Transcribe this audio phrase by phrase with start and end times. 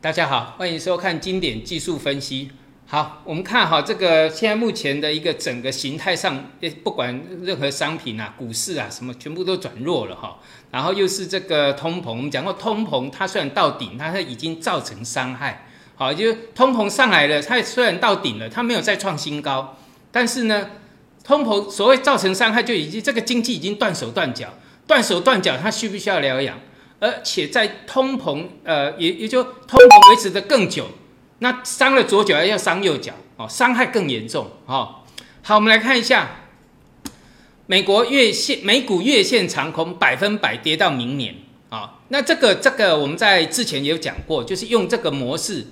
[0.00, 2.48] 大家好，欢迎收看经典技术分析。
[2.86, 6.52] 好，我们看好这个现在目前的一个整个形态上，
[6.84, 10.38] 不管任何商品啊、股市啊什么，全部都转弱了哈。
[10.70, 15.66] 然后又是这个通膨，我们讲过通膨，它虽然到顶，它已经造成伤害。
[15.96, 19.76] 好，就通膨上来了，它虽然到顶了，它没有再创新高，
[20.12, 20.70] 但是呢，
[21.24, 24.54] 通膨所谓造成伤害，就已经这个经济已经断手断脚，
[24.86, 26.56] 断手断脚，它需不需要疗养？
[27.00, 30.88] 而且在通膨，呃，也也就通膨维持的更久，
[31.38, 34.96] 那伤了左脚要伤右脚，哦，伤害更严重，哦。
[35.42, 36.40] 好，我们来看一下，
[37.66, 41.36] 美国月线美股月线长空，百分百跌到明年，
[41.68, 45.68] 啊，那这个这个我们在之前也有讲过，就是用这个模式，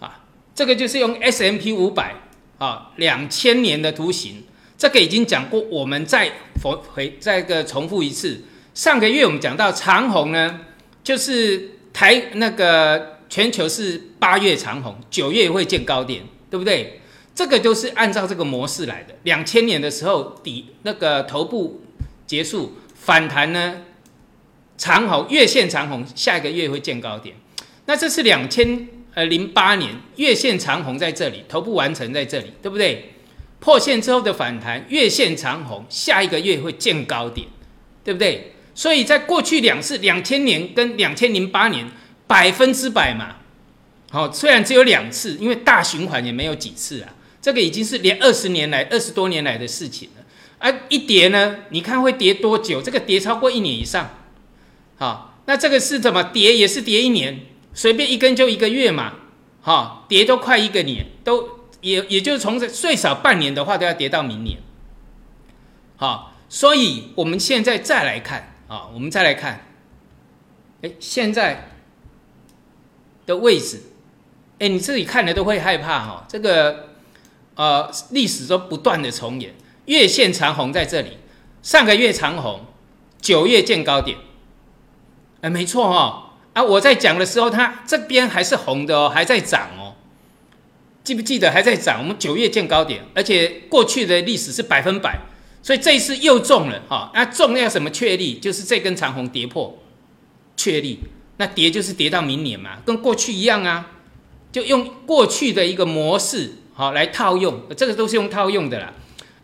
[0.00, 2.14] 啊，这个就是用 S M P 五百，
[2.58, 4.44] 啊，两千年的图形，
[4.76, 6.30] 这个已经讲过，我们再
[6.62, 8.44] 回回再个重复一次。
[8.74, 10.60] 上个月我们讲到长虹呢，
[11.04, 17.00] 就是台那个全球是八月长虹，九月会见高点，对不对？
[17.36, 19.14] 这个都是按照这个模式来的。
[19.22, 21.84] 两千年的时候底那个头部
[22.26, 23.82] 结束反弹呢，
[24.76, 27.36] 长虹月线长虹下一个月会见高点。
[27.86, 33.14] 那这是两千呃零八年月线长虹在这里，头部完成在这里，对不对？
[33.60, 37.46] 破线之后的反弹，月线长虹下一个月会见高点，
[38.02, 38.50] 对不对？
[38.74, 41.86] 所以在过去两次，两千年跟两千零八年，
[42.26, 43.36] 百分之百嘛，
[44.10, 50.24] 好，虽然只有两次，因为大循环也没有几次啊，这个已经是连二十年来、二十多年来的事情了。
[50.58, 52.82] 啊，一跌呢，你看会跌多久？
[52.82, 54.10] 这个跌超过一年以上，
[54.96, 56.56] 好，那这个是怎么跌？
[56.56, 57.42] 也是跌一年，
[57.74, 59.12] 随便一根就一个月嘛，
[59.60, 61.48] 好，跌都快一个年，都
[61.80, 64.58] 也也就是从最少半年的话，都要跌到明年，
[65.96, 68.53] 好，所以我们现在再来看。
[68.74, 69.64] 啊，我们再来看，
[70.82, 71.68] 哎，现在
[73.24, 73.80] 的位置，
[74.58, 76.26] 哎，你自己看了都会害怕哈。
[76.28, 76.88] 这个
[77.54, 81.18] 呃，历史都不断的重演，月线长红在这里，
[81.62, 82.62] 上个月长红，
[83.20, 84.18] 九月见高点，
[85.42, 86.32] 哎，没错哈。
[86.54, 89.94] 啊，我在讲的时候，它这边还是红的哦，还在涨哦，
[91.04, 92.00] 记不记得还在涨？
[92.00, 95.20] 我们九月见高点，而且过去的历史是百分百。
[95.64, 98.38] 所以这一次又中了哈，那中要什么确立？
[98.38, 99.78] 就是这根长红跌破
[100.58, 101.00] 确立，
[101.38, 103.90] 那跌就是跌到明年嘛，跟过去一样啊，
[104.52, 108.92] 就用过去的一个模式好来套用，这个都是用套用的啦。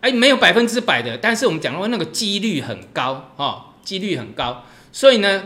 [0.03, 4.64] 哎，没有百分之百的，但是我们讲说那个几率很高哈，几率很高。
[4.92, 5.44] 所以呢，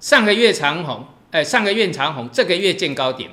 [0.00, 3.30] 上个月长红，哎，上个月长红，这个月见高点，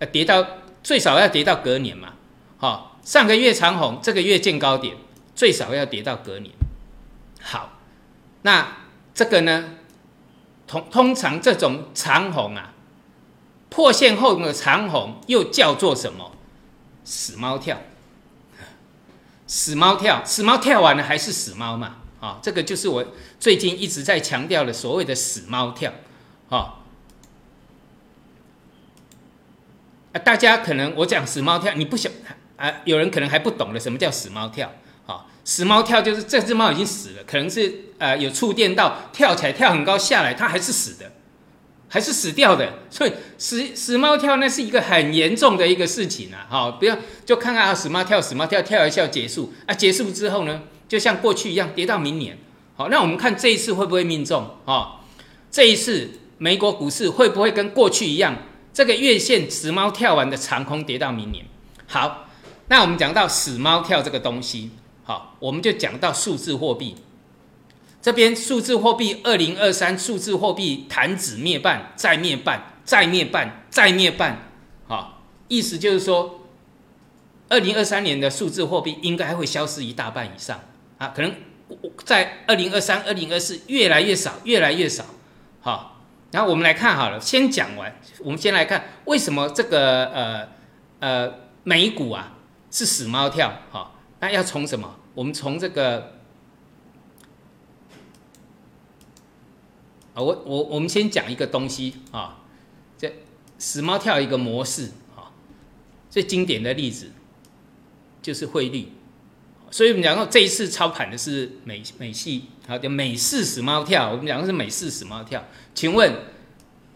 [0.00, 0.44] 呃，跌到
[0.82, 2.14] 最少要跌到隔年嘛，
[2.58, 2.94] 好。
[3.04, 4.94] 上个月长红，这个月见高点，
[5.34, 6.52] 最少要跌到隔年。
[7.40, 7.78] 好，
[8.42, 8.76] 那
[9.14, 9.76] 这个呢？
[10.66, 12.74] 通通常这种长红啊，
[13.70, 16.32] 破线后的长红又叫做什么？
[17.02, 17.78] 死猫跳。
[19.46, 21.96] 死猫跳，死猫跳完了还是死猫嘛？
[22.20, 23.06] 啊，这个就是我
[23.40, 25.90] 最近一直在强调的所谓的死猫跳。
[26.50, 26.80] 啊，
[30.22, 32.12] 大家可能我讲死猫跳，你不想？
[32.58, 34.72] 啊，有人可能还不懂得什么叫死猫跳，
[35.06, 41.12] 啊，死猫跳就是这只猫已经死了，可能是呃有触电到，跳起来跳很高下来，它还是死的，
[41.88, 52.36] 还是死掉的，所以死死猫跳那是一个很严重的一个事情啊，好，不要就看看啊死猫跳死猫跳跳一下结束，啊结束之后呢，就像过去一样跌到明年，
[52.74, 54.96] 好，那我们看这一次会不会命中啊？
[55.48, 58.36] 这一次美国股市会不会跟过去一样，
[58.74, 61.46] 这个月线死猫跳完的长空跌到明年？
[61.86, 62.24] 好。
[62.68, 64.70] 那我们讲到死猫跳这个东西，
[65.04, 66.96] 好，我们就讲到数字货币。
[68.00, 74.50] 这边数字货币二零二三数字货币弹指灭半，再灭半，再灭半，再灭半，
[74.86, 76.42] 好，意思就是说，
[77.48, 80.60] 二零二三年的数字货币应该会消失一大半以上
[80.98, 81.34] 啊，可能
[82.04, 85.04] 在二零二三、二零二四越来越少，越来越少，
[85.60, 86.00] 好，
[86.30, 90.48] 然后我们来看好了，先讲完，我们先来看为什么这个呃
[91.00, 92.34] 呃美股啊。
[92.70, 94.96] 是死猫跳，好，那要从什么？
[95.14, 96.12] 我们从这个，
[100.14, 102.38] 啊，我我我们先讲一个东西啊，
[102.96, 103.12] 这
[103.58, 105.32] 死猫跳一个模式啊，
[106.08, 107.10] 最经典的例子
[108.22, 108.92] 就是汇率，
[109.70, 115.44] 所以我们讲到这一次操盘的是美美系，好叫美式死猫跳，我们讲的是美式死猫跳，
[115.74, 116.14] 请问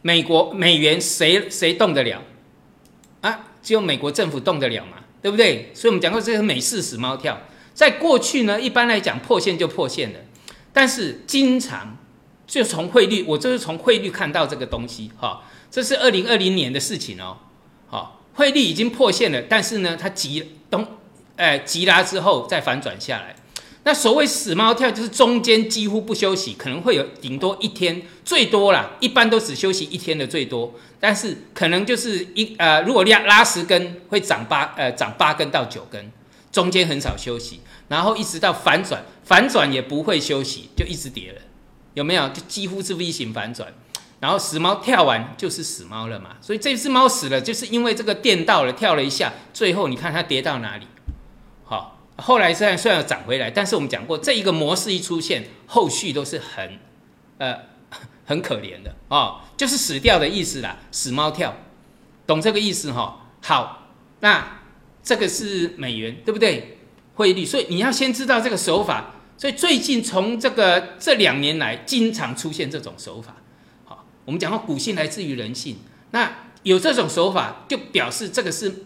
[0.02, 2.22] 美国美元谁谁动得了？
[3.22, 4.98] 啊，只有美国政府动得了吗？
[5.22, 5.70] 对不对？
[5.72, 7.40] 所以我们讲过这个美式死猫跳，
[7.72, 10.18] 在过去呢，一般来讲破线就破线了，
[10.72, 11.96] 但是经常
[12.46, 15.44] 就从汇率，我就是从汇率看到这个东西哈。
[15.70, 17.38] 这是二零二零年的事情哦，
[17.86, 20.86] 好，汇率已经破线了，但是呢，它急东，
[21.36, 23.36] 哎，急拉之后再反转下来。
[23.84, 30.72] 那所谓死猫跳，就是中间几乎不休息，可能会有顶多一天，最多啦，一般都只休息一天的最多。
[31.00, 36.12] 但是可能就是一呃，如果拉拉十根，会涨八呃涨八根到九根，
[36.52, 41.40] 中间很少休息，然后一直到反转，反转也不会休息，就一直跌了，
[41.94, 42.28] 有没有？
[42.28, 43.74] 就几乎是 V 型反转。
[44.20, 50.86] 然后死猫跳完就是死猫了嘛，所以这只猫死了，就是因为这个电到了，跳了一下，最后你看它跌到哪里？
[52.16, 56.78] 后来虽然虽然涨回来，但是我们讲过，这一个模式一出现，后续都是很
[57.38, 57.56] 呃
[58.24, 61.54] 很可怜的哦，就是死掉的意思啦，死猫跳，
[62.26, 63.26] 懂这个意思哈？
[63.42, 63.88] 好，
[64.20, 64.60] 那
[65.02, 66.78] 这个是美元对不对？
[67.14, 73.36] 汇率，所以你要先知道这个手法，所以最近从这个这两年来，经常出现这种手法。
[73.84, 75.78] 好我们讲到股性来自于人性，
[76.12, 76.30] 那
[76.62, 78.84] 有这种手法，就表示这个是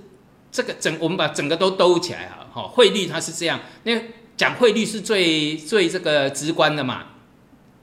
[0.50, 2.24] 这个整，我们把整个都兜起来
[2.56, 2.62] 哈。
[2.62, 3.92] 哈，汇率它是这样，那
[4.34, 7.08] 讲汇率是最最这个直观的嘛，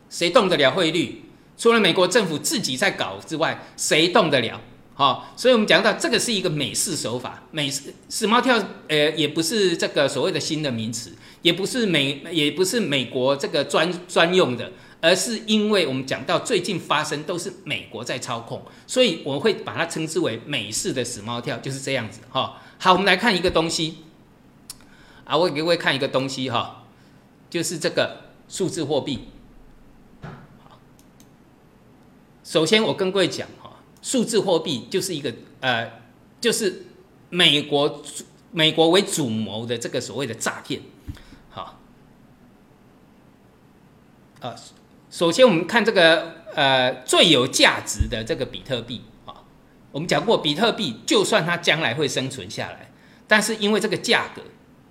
[0.10, 1.22] 谁动得了汇率？
[1.56, 4.60] 除了美国政府自己在搞之外，谁动得了？
[4.96, 11.12] 好，所以我们讲到这个是一个美式手法，美式死猫跳，呃，也不是这个所谓的新的名词，
[11.44, 14.72] 也不是美，也不是美国这个专专用的。
[15.02, 22.56] 而是因为我们讲到最近发生都是美国在操控，所以我会把它称之为美式的死猫跳，就是这样子哈。
[22.78, 23.98] 好，我们来看一个东西
[25.26, 26.86] 啊，我给各位看一个东西哈，
[27.50, 29.30] 就是这个数字货币。
[32.44, 36.02] 首先我跟各位讲哈，数字货币就是一个呃，
[36.42, 36.86] 就是
[37.30, 38.04] 美国
[38.52, 40.82] 美国为主谋的这个所谓的诈骗，
[41.50, 41.80] 好，
[44.42, 44.56] 啊。
[45.10, 49.46] 首先，我们看这个呃最有价值的这个比特币啊，
[49.92, 52.92] 我们讲过，比特币就算它将来会生存下来，
[53.28, 54.42] 但是因为这个价格，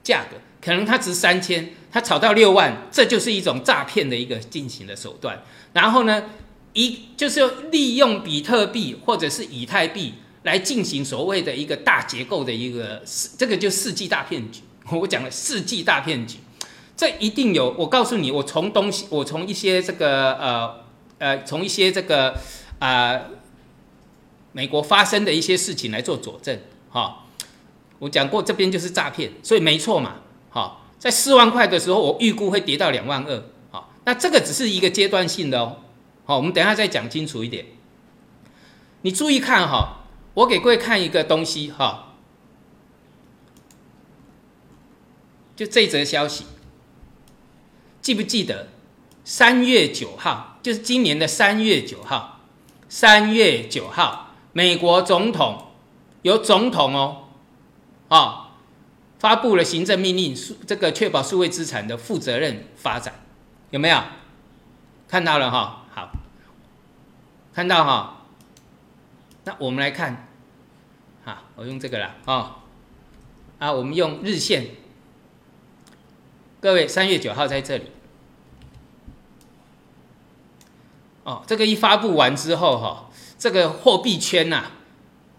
[0.02, 5.42] 价格可能它值三千，它炒到六万，这就是一种诈骗的一个进行的手段。
[5.72, 6.24] 然后呢，
[6.72, 13.02] 一就是利用比特币或者是以太币来进行所谓的一个大结构的一个
[13.36, 14.60] 这个就世纪大骗局。
[14.90, 16.38] 我讲了世纪大骗局。
[16.94, 20.84] 这一定有，我告诉你，我从东西，我从一些这个呃
[21.18, 22.38] 呃，从一些这个
[22.78, 23.18] 啊
[24.52, 26.56] 美国发生的一些事情来做佐证，
[26.90, 27.21] 哈，
[28.02, 30.16] 我讲过这边就是诈骗，所以没错嘛，
[30.50, 35.76] 好，在四万块的时候，我预估会跌到两万二，好，那这个只是一个阶段性的哦，
[36.24, 37.64] 好，我们等下再讲清楚一点，
[39.02, 39.98] 你注意看哈，
[40.34, 42.14] 我给各位看一个东西哈，
[45.54, 46.46] 就这则消息。
[48.00, 48.66] 记不记得
[49.22, 52.40] 三月九号，就是今年的三月九号，
[52.88, 55.68] 三月九号，美国总统
[56.22, 57.21] 由总统哦，
[58.12, 58.50] 啊，
[59.18, 60.36] 发布了行政命令，
[60.66, 63.14] 这个确保数位资产的负责任发展，
[63.70, 63.98] 有没有
[65.08, 65.86] 看到了哈？
[65.94, 66.10] 好，
[67.54, 68.26] 看到哈？
[69.44, 70.28] 那我们来看，
[71.24, 72.58] 好，我用这个了啊，
[73.58, 74.66] 啊，我们用日线。
[76.60, 77.84] 各位，三月九号在这里。
[81.24, 84.72] 哦，这个一发布完之后，哈，这个货币圈呐，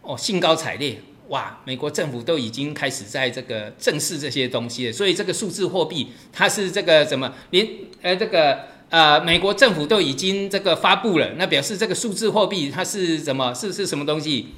[0.01, 4.93] 哦，兴高采烈，哇，美国政府都已经开始在这个正视这些东西了。
[4.93, 7.67] 所以这个数字货币，它是这个怎么连
[8.01, 13.53] 呃这个呃美国政府都已经这个发布了，那表示这个数字货币它是什么？
[13.53, 14.49] 是是什么东西？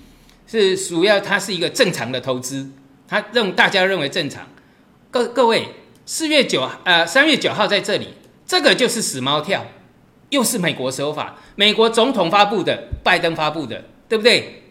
[0.47, 2.69] 是主要它是一个正常的投资，
[3.07, 4.47] 它认大家认为正常。
[5.11, 5.67] 各各位。
[6.07, 8.09] 四月九，呃，三月九号在这里，
[8.45, 9.65] 这个就是死猫跳，
[10.29, 14.64] 又是美国手法，美国总统发布的，拜登发布的，对不对？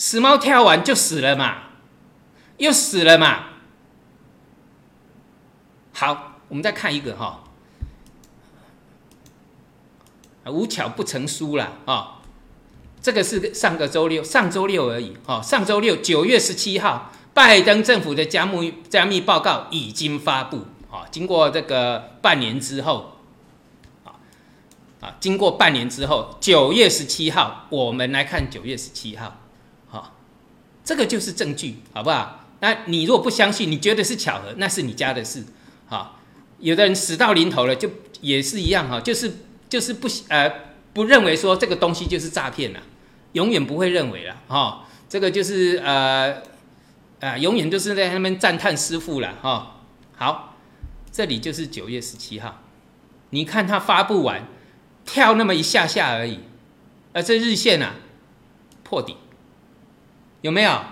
[0.00, 1.58] 死猫跳完就死了嘛，
[2.56, 3.48] 又死了嘛。
[5.92, 7.44] 好，我们再看一个哈，
[10.46, 12.22] 无巧不成书了啊，
[13.02, 17.12] 这个是上个周六，上周六而已哦，上周六九月十七号。
[17.34, 23.18] 拜登政府的加密加密报告已经发布啊，经过这个半年之后，
[25.00, 29.39] 啊，经过半年之后，九月十七号，我们来看九月十七号，
[30.90, 32.46] 这个就是证据，好不好？
[32.58, 35.44] 那你如果不相信，你觉得是巧合，那是你家的事，
[35.86, 36.18] 好，
[36.58, 37.88] 有的人死到临头了，就
[38.20, 39.32] 也是一样哈，就是
[39.68, 40.52] 就是不呃
[40.92, 42.80] 不认为说这个东西就是诈骗了，
[43.34, 46.42] 永远不会认为了哈，这个就是呃。
[47.20, 49.82] 啊，永远就是在那边赞叹师傅了哈。
[50.16, 50.56] 好，
[51.12, 52.62] 这里就是九月十七号，
[53.28, 54.48] 你看他发布完，
[55.04, 56.40] 跳那么一下下而已，
[57.12, 57.96] 而这日线啊
[58.82, 59.18] 破底，
[60.42, 60.82] 有没有？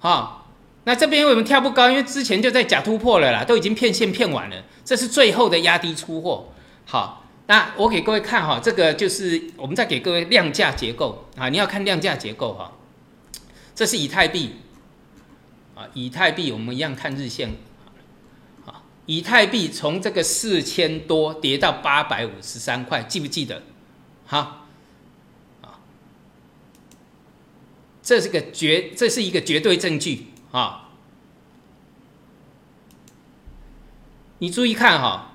[0.00, 0.48] 好，
[0.84, 1.90] 那这边为什么跳不高？
[1.90, 6.48] 因为之前就在假突破了啦，都已经骗线骗完了，这是最后的压低出货。
[6.84, 12.72] 好，那我给各位看哈，这个就是我们再给各位量价结构啊，你要看量价结构哈，
[13.74, 14.56] 这是以太币
[15.74, 17.50] 啊，以太币我们一样看日线。
[19.10, 23.62] 以太币从这个四千多跌到八百五十三块，记不记得？
[24.26, 24.66] 好，
[25.62, 25.80] 啊，
[28.08, 30.88] 这是个绝，这是一个绝对证据啊！
[34.38, 35.32] 你注意看哈，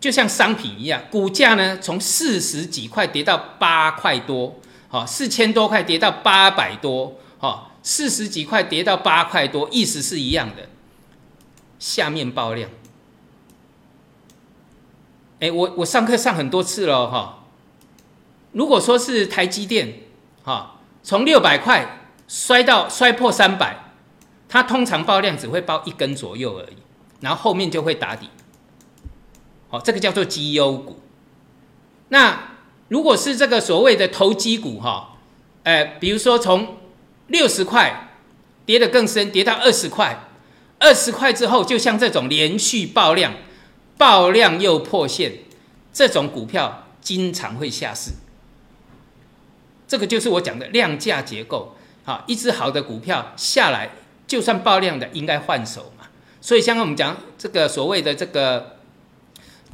[0.00, 10.68] 就像商品一样，股价呢从四十几块跌到八块多，好，四千多块跌到八百多，好，四十几块跌到八块多，意思是一样的。
[11.78, 12.68] 下面爆量，
[15.38, 17.44] 哎，我我上课上很多次了哈。
[18.50, 20.01] 如果说是台积电，
[20.42, 23.92] 哈，从六百块摔到摔破三百，
[24.48, 26.76] 它通常爆量只会爆一根左右而已，
[27.20, 28.28] 然后后面就会打底。
[29.68, 31.00] 好，这个叫做绩优股。
[32.08, 32.56] 那
[32.88, 35.16] 如果是这个所谓的投机股哈，
[35.62, 36.76] 哎，比如说从
[37.28, 38.10] 六十块
[38.66, 40.28] 跌得更深，跌到二十块。
[40.78, 43.34] 二十块之后，就像这种连续爆量、
[43.96, 45.32] 爆量又破线，
[45.92, 48.10] 这种股票经常会下市。
[49.92, 51.76] 这个就是我讲的量价结构。
[52.02, 53.90] 好，一只好的股票下来，
[54.26, 56.06] 就算爆量的，应该换手嘛。
[56.40, 58.78] 所以，像我们讲这个所谓的这个，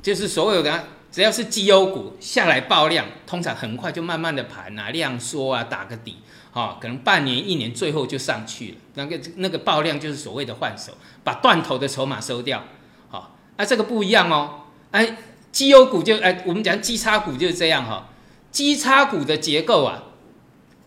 [0.02, 6.16] 就是所有的只要是绩优股下来爆量，通常很快就慢慢的盘啊、量缩啊、打个底。
[6.52, 8.76] 啊，可能半年、一年，最后就上去了。
[8.94, 12.64] 那个那个爆量就是所谓的换手，把断头的筹码收掉。
[13.08, 14.62] 好，那这个不一样哦。
[14.90, 15.16] 哎，
[15.52, 18.08] 绩优股就哎，我们讲基差股就是这样哈。
[18.50, 20.02] 基差股的结构啊，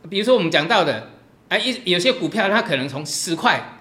[0.10, 1.10] 比如说我们讲到的，
[1.50, 3.80] 哎，一有些股票它可能从十块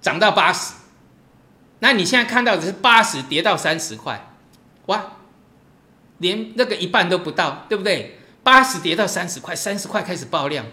[0.00, 0.74] 涨到八十，
[1.80, 4.34] 那你现在看到的是八十跌到三十块，
[4.86, 5.12] 哇，
[6.18, 8.18] 连那个一半都不到，对不对？
[8.42, 10.66] 八十跌到三十块，三十块开始爆量。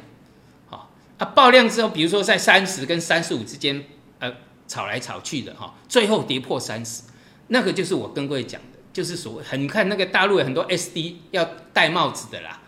[0.69, 3.83] 啊，爆量之后，比如说在三十跟三十五之间，
[4.19, 4.33] 呃，
[4.67, 7.03] 炒来炒去的哈，最后跌破三十，
[7.47, 11.43] 那个就是我跟各位讲的，就是所谓很看那个大陆有很多 SD 要
[11.73, 12.61] 戴帽子的啦，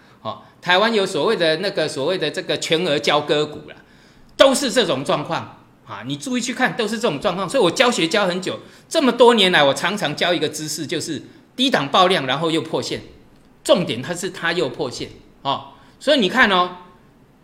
[0.62, 3.76] 台湾有所谓的那个所谓的这个全额交割股啦，
[4.38, 11.22] 都是这种状况啊，你注意去看，都是这种状况，所以我教学教很久，这么多年来，我常常教一个知识，就是
[11.56, 13.02] 低档爆量，然后又破线，
[13.64, 15.10] 重点它是它又破线
[15.42, 16.78] 哦，所以你看哦。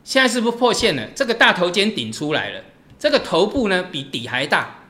[0.03, 1.05] 现在是不是破线了？
[1.13, 2.63] 这个大头肩顶出来了，
[2.97, 4.86] 这个头部呢比底还大，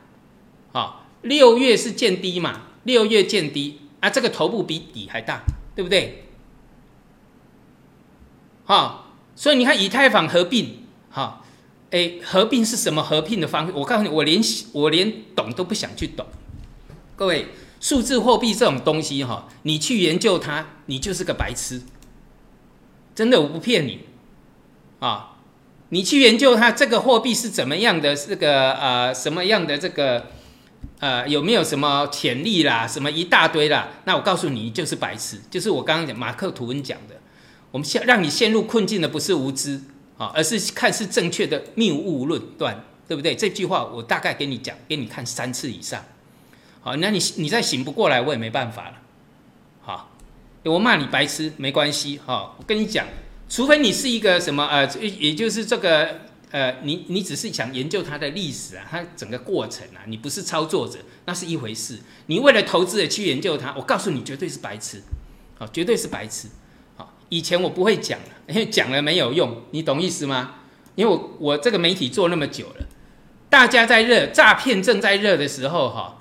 [0.70, 2.60] 好，六月是见低嘛？
[2.84, 5.42] 六月见低啊，这个头部比底还大，
[5.74, 6.27] 对不对？
[8.68, 11.42] 好，所以你看以太坊合并，哈，
[11.90, 13.72] 哎，合并是什么合并的方式？
[13.74, 16.26] 我告诉你，我连我连懂都不想去懂。
[17.16, 17.46] 各位，
[17.80, 21.80] 数字货币这种东西哈，你去研究它，你就是个白痴，
[23.14, 24.00] 真的，我不骗你。
[24.98, 25.38] 啊，
[25.88, 30.26] 你去研究它这个货币是怎么样的，这个呃什么样的这个
[30.98, 33.88] 呃有没有什么潜力啦，什么一大堆啦？
[34.04, 37.17] 那我告诉你，就是白痴，就是我刚刚讲马克吐温讲的，
[37.70, 39.80] 我们陷让你陷入困境的不是无知
[40.16, 43.34] 啊，而是看似正确的谬误论断，对不对？
[43.34, 46.04] 这句话我大概给你讲，给你看三次以上。
[46.80, 48.94] 好，那你你再醒不过来，我也没办法了。
[49.80, 50.10] 好，
[50.64, 53.06] 我骂你白痴没关系哈，我跟你讲。
[53.50, 56.20] 除非你是一个什么呃，也就是这个
[56.50, 61.98] 呃，你你只是想研究它的历史啊，它整个过程啊，你不是操作者，那是一回事。
[62.26, 65.02] 你为了投资而去研究它，我告诉你，绝对是白痴，
[65.58, 66.48] 好，绝对是白痴。
[67.28, 68.18] 以前我不会讲
[68.48, 70.54] 因为讲了没有用，你懂意思吗？
[70.94, 72.86] 因为我我这个媒体做那么久了，
[73.48, 76.14] 大家在热诈骗正在热的时候哈。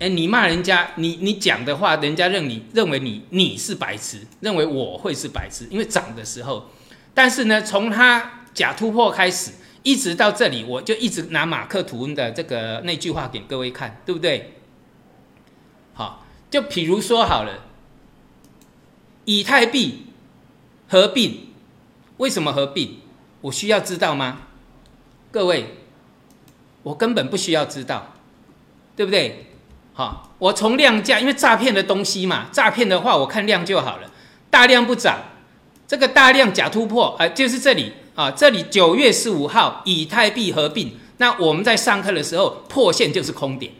[0.00, 6.70] 哎，你骂人家，你你讲的话，人家认你认为你你是白痴，认为我会是白痴，因为涨的时候，
[7.12, 9.50] 但是呢，从他假突破开始，
[9.82, 14.54] 一直到这里，我就一直拿马克吐温的这个那句话给各位看，对不对？
[15.92, 17.64] 好，就比如说好了，
[19.26, 20.06] 以太币
[20.90, 21.46] 合并，
[22.16, 22.98] 为什么合并？
[23.42, 24.38] 我需要知道吗？
[25.30, 25.76] 各位，
[26.82, 28.14] 我根本不需要知道，
[28.96, 29.46] 对不对？
[29.94, 34.10] 好，我从量价，因为诈骗的东西嘛，诈骗的话我看量就好了，
[34.50, 35.20] 大量不涨，
[35.86, 43.72] 这个大量假突破，呃，就是这里啊，这里九月十五号以太币合并，那我们在上课的时候破线就是空点，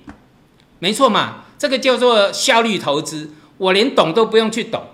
[0.78, 3.32] 没错嘛，这个叫做效率投资。
[3.58, 4.84] 我连懂都不用去懂，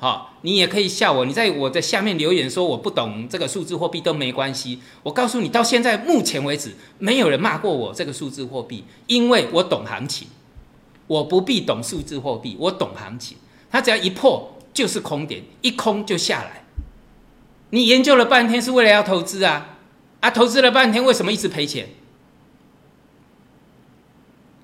[0.00, 1.26] 好，你也可以笑我。
[1.26, 4.80] 你在我的下面留言说我不懂这个数字货币都没关系。
[5.02, 10.28] 我告诉你，到现在目前为止，没有人骂过我这个数字货币，因为我懂行情。
[11.06, 13.36] 我不必懂数字货币，我懂行情。
[13.70, 16.64] 它只要一破就是空点，一空就下来。
[17.68, 19.76] 你研究了半天是为了要投资啊，
[20.20, 21.90] 啊，投资了半天为什么一直赔钱？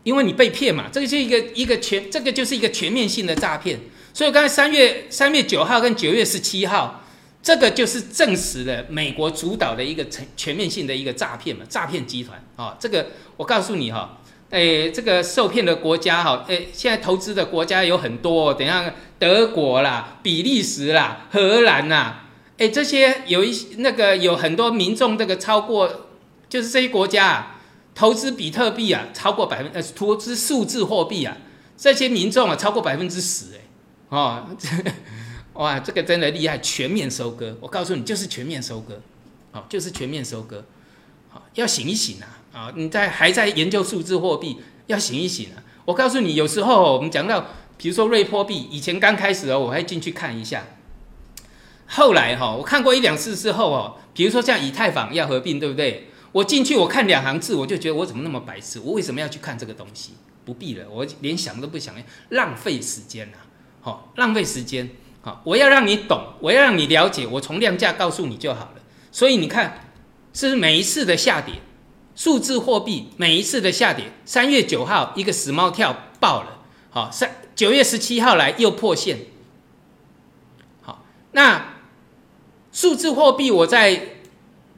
[0.03, 3.79] 因为你被骗嘛，这个是一个一个全，这个就是一个全面性的诈骗。
[4.17, 7.05] 所以刚才三月三月九号跟九月十七号，
[7.43, 12.75] 这个就是证实了美国主导的一个全全面性的一个诈骗嘛，诈骗集团啊。
[12.81, 14.19] 这个我告诉你哈，
[14.49, 22.21] 哎，这个受骗的国家哈，哎，现在投资的国家有很多，等下德国啦、比利时啦、荷兰呐，
[22.57, 26.07] 哎，这些有一那个有很多民众这个超过，
[26.49, 27.27] 就是这些国家。
[27.27, 27.53] 啊。
[27.95, 31.37] 投资比特币啊，超过百分呃，投资数字货币啊，
[31.77, 33.61] 这些民众啊，超过百分之十哎，
[34.09, 34.69] 哦，这
[35.55, 39.01] 哇，这个真的厉害，全面收割，我告诉你，就是全面收割，
[39.53, 40.65] 好，就是全面收割，
[41.29, 47.47] 好，要醒一醒啊，啊，你在还在研究数字货币，要醒一醒啊，我告诉你，有时候我们讲到，
[47.79, 50.67] 比如说瑞波币，以前刚开始哦，我还进去看一下，
[51.87, 56.09] 后来哈，我看过一两次之后哦，比如说像以太坊要合并，对不对？
[56.33, 58.79] 我进去，我看两行字，我就觉得我怎么那么白痴？
[58.81, 60.13] 我为什么要去看这个东西？
[60.45, 61.95] 不必了，我连想都不想，
[62.29, 63.39] 浪费时间呐！
[63.87, 64.91] 好，浪费时间。
[65.23, 68.83] 好，我要让你懂，我要让你了解，我从量价告诉你就好了。
[69.13, 69.93] 所以你看，
[70.33, 71.55] 是每一次的下跌，
[72.17, 76.59] 数字货币每一次的下跌，三月九号一个死猫跳爆了，
[76.91, 79.19] 好，三九月十七号来又破线。
[80.83, 81.75] 好，那
[82.73, 84.16] 数字货币我在。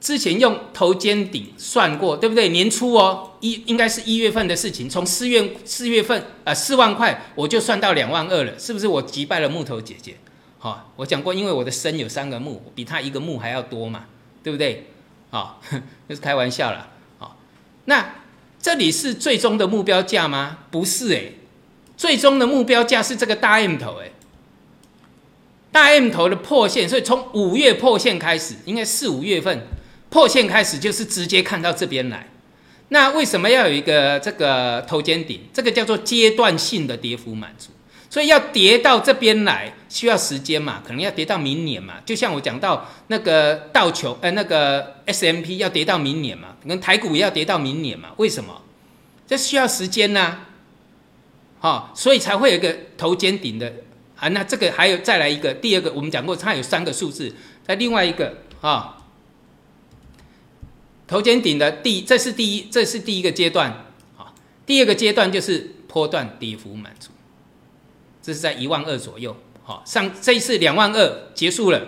[0.01, 2.49] 之前用头肩顶算过，对不对？
[2.51, 4.89] 年初哦，一应该是一月份的事情。
[4.89, 8.87] 从四月四月份啊，四万块我就算到两万二了，是不是？
[8.87, 10.17] 我击败了木头姐姐。
[10.59, 14.05] 好，我讲过，因为我的身有三个木，比他一个木还要多嘛，
[14.43, 14.87] 对不对？
[15.31, 15.61] 好，
[16.07, 16.91] 那是开玩笑了。
[17.19, 17.37] 好，
[17.87, 18.15] 那
[18.63, 20.59] 这里是最终的目标价吗？
[20.71, 21.35] 不是诶，
[21.97, 24.13] 最终的目标价是这个大 M 头诶。
[25.71, 29.67] 大 M 头的破线，所以从五月破线开始，应该四五月份。
[30.11, 32.29] 破线开始就是直接看到这边来，
[32.89, 35.43] 那为什么要有一个这个头肩顶？
[35.53, 37.69] 这个叫做阶段性的跌幅满足，
[38.09, 41.97] 所以要跌到这边来需要时间嘛，可能要跌到明年嘛。
[42.07, 48.09] 就像我讲到那个道球，呃，那个 S M P 要跌到明年嘛，可能台股也要跌到明年嘛。
[48.17, 48.63] 为什么？
[49.27, 50.39] 这需要时间呢，
[51.59, 53.71] 好，所以才会有一个头肩顶的
[54.17, 54.29] 啊。
[54.29, 57.35] 那这个还有再来一个，第二个我们讲过，它有三个数字，
[57.67, 58.95] 在另外一个啊。
[61.09, 64.35] 头肩顶的第，这是第一，这是第一个阶段，好，
[64.67, 67.11] 第二个阶段就是波段跌幅满足，
[68.23, 71.81] 这是在一万二左右，好，上这一次两万二结束了，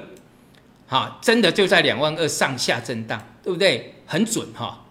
[0.86, 3.96] 好，真的就在两万二上下震荡，对不对？
[4.06, 4.86] 很准哈，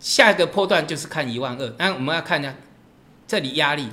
[0.00, 2.56] 下一个波段就是看一万二，那我们要看呢，
[3.28, 3.88] 这里压力，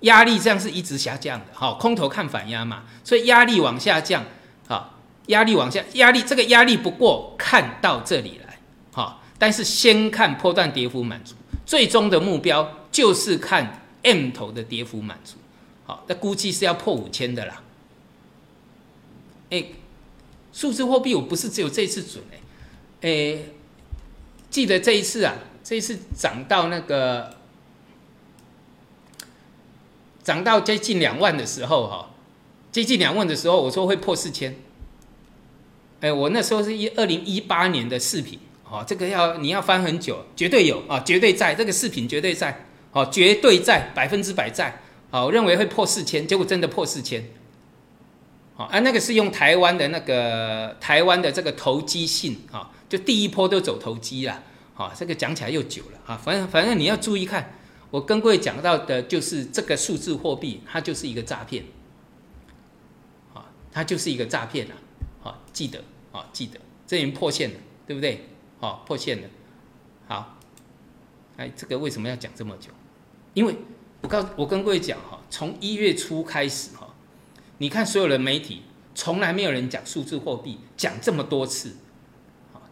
[0.00, 4.24] 压力这样是一直下降的，好，空头看反压嘛，所以压力往下降，
[4.66, 8.43] 好，压力往下，压力这个压力不过看到这里了。
[9.38, 11.34] 但是先看波段跌幅满足，
[11.66, 15.36] 最终的目标就是看 M 头的跌幅满足。
[15.86, 17.62] 好，那估计是要破五千的啦。
[19.50, 19.64] 哎，
[20.52, 23.38] 数字货币我不是只有这一次准哎，哎，
[24.48, 27.36] 记得这一次啊，这一次涨到那个
[30.22, 32.10] 涨到接近两万的时候哈，
[32.72, 34.56] 接近两万的时候我说会破四千。
[36.00, 38.38] 哎，我那时候是一二零一八年的视频。
[38.74, 44.80] 哦，这个要你要翻很久，绝对有啊，绝对在这个视频绝对在，哦，绝对在百分之百在，
[45.12, 47.24] 好，我认为会破四千，结果真的破四千，
[48.56, 54.42] 好，啊，那个是用台湾的那个台湾的这个投机性啊，就第一波都走投机了，
[54.74, 57.54] 好，这个讲起来又久了啊，反正反正你要注意看，
[57.92, 61.62] 我跟各位讲到的就是这个数字货币，它就是一个诈骗，
[63.34, 64.74] 啊，它就是一个诈骗啊，
[65.22, 65.78] 好，记得
[66.10, 66.58] 啊，记得，
[66.88, 67.56] 这已经破线了，
[67.86, 68.30] 对不对？
[68.64, 69.28] 哦，破线了，
[70.08, 70.38] 好，
[71.36, 72.70] 哎，这个为什么要讲这么久？
[73.34, 73.54] 因为
[74.00, 76.94] 我告我跟各位讲哈，从一月初开始哈，
[77.58, 78.62] 你看所有的媒体
[78.94, 81.76] 从来没有人讲数字货币讲这么多次，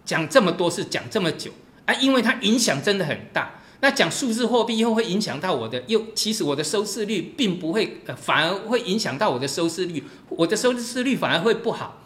[0.03, 1.51] 讲这么多次，讲这么久，
[1.85, 3.61] 啊，因为它影响真的很大。
[3.83, 11.99] 那讲数字货币又会影响到我的，又其实我的收视率并不会，反而会影响到我的收视率，我的收视率反而会不好。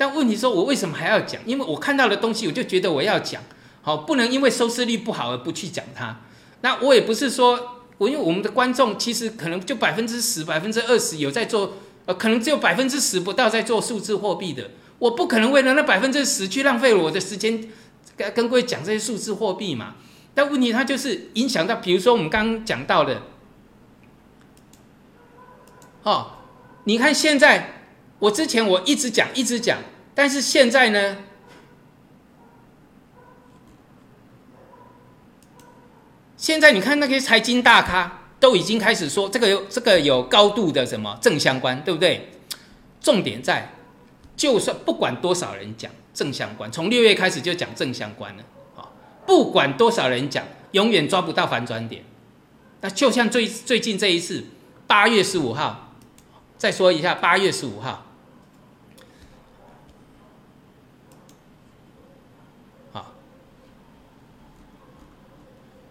[0.00, 1.42] 但问题说，我为什么还要讲？
[1.44, 3.42] 因为我看到的东西，我就觉得我要讲，
[3.82, 6.20] 好，不能因为收视率不好而不去讲它。
[6.62, 11.74] 那我也不是说我因为我们的观众其实可能就百分之十、百分之二十有在做，
[12.06, 14.70] 呃，可能只有百分之十不到在做数字货币的。
[14.98, 17.68] 我不可能为了那百分之十去浪费我的时间，
[18.16, 19.96] 跟跟各位讲这些数字货币嘛。
[20.32, 23.20] 但问题它就是影响到，比如说我们刚刚讲到的，
[26.04, 26.38] 哦，
[26.84, 27.79] 你看现在
[28.20, 29.78] 我之前我一直讲一直讲，
[30.14, 31.16] 但是现在呢？
[36.36, 42.30] 现在你看那些财经大咖都已经开始说这个有这个有高度的什么正相关，对不对？
[43.00, 43.72] 重点在，
[44.36, 48.42] 就算不管多少人讲正相关，从六月开始就讲正相关了
[48.76, 48.88] 啊！
[49.26, 52.04] 不管多少人讲，永远抓不到反转点。
[52.82, 54.44] 那就像最最近这一次，
[54.86, 55.94] 八月十五号，
[56.58, 58.06] 再说一下，八月十五号。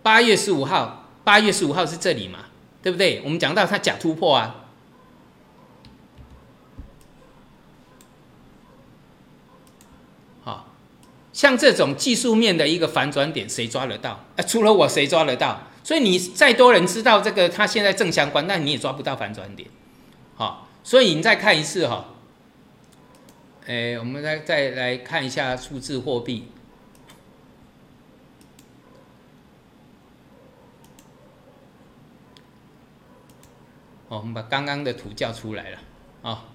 [0.10, 2.40] 八月十五号，八月十五号是这里嘛？
[2.82, 3.22] 对不对？
[3.24, 4.66] 我们讲到它假突破啊。
[10.42, 10.66] 好，
[11.32, 14.26] 像这种技术面的一个反转点，谁抓得到？
[14.36, 15.62] 啊，除了我，谁抓得到？
[15.84, 19.70] 所以你再多人知道这个，它现在正相关，但你也抓不到反转点。
[20.34, 22.16] 好，所以你再看一次哈。
[23.68, 26.48] 哎，我们再再来看一下数字货币。
[34.10, 35.78] 哦，我们把刚刚的图叫出来了，
[36.24, 36.46] 啊，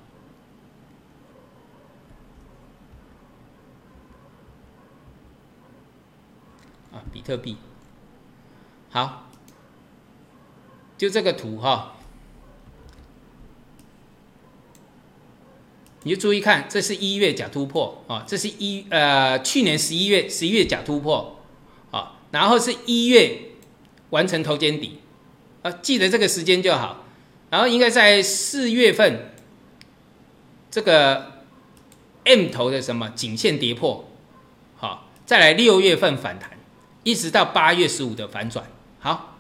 [6.93, 7.57] 啊，比特币，
[8.91, 9.29] 好，
[10.99, 11.95] 就这个图哈，
[16.03, 18.03] 你就注意看，这是一月假突破。
[18.09, 21.39] 啊，这是一呃去年十一月十一月假突破，
[21.93, 23.53] 啊，然后是一月
[24.11, 24.99] 完成头肩底，
[25.63, 27.04] 啊，记得这个时间就好。
[27.55, 29.33] 然后应该在四月份，
[30.73, 31.45] 这个
[32.25, 34.11] M 头的什么颈线跌破，
[34.77, 36.59] 好，再来六月份反弹，
[37.05, 38.67] 一直到八月十五的反转，
[38.99, 39.37] 好，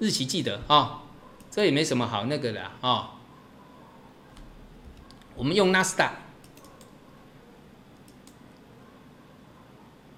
[0.00, 1.04] 日期记得啊，
[1.50, 3.12] 这也没什么好那个的啊，
[5.34, 6.12] 我们用纳斯达，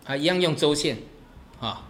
[0.06, 0.98] 啊，一样用周线，
[1.60, 1.86] 啊。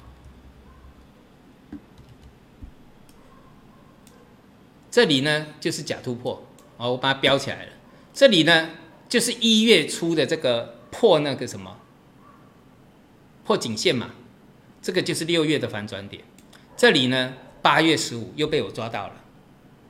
[4.92, 6.44] 这里呢就是假突破，
[6.76, 7.72] 哦，我把它标起来了。
[8.12, 8.68] 这里呢
[9.08, 11.78] 就是一月初的这个破那个什么
[13.42, 14.10] 破颈线嘛，
[14.82, 16.22] 这个就是六月的反转点。
[16.76, 19.14] 这里呢八月十五又被我抓到了，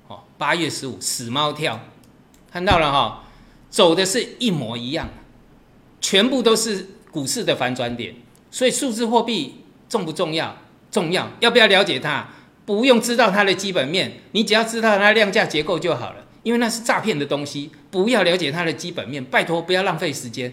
[0.06, 1.80] 哦，八月十五死猫跳，
[2.52, 3.24] 看到了哈，
[3.70, 5.08] 走的是一模一样，
[6.00, 8.14] 全部都是股市的反转点。
[8.52, 10.56] 所以数字货币重不重要？
[10.92, 12.28] 重要，要不要了解它？
[12.64, 16.16] 不用知道它的基本面，你只要知道它量价结构就好了。
[16.42, 20.52] 因为那是诈骗的东西，不要了解它的基本面，拜托不要浪费时间，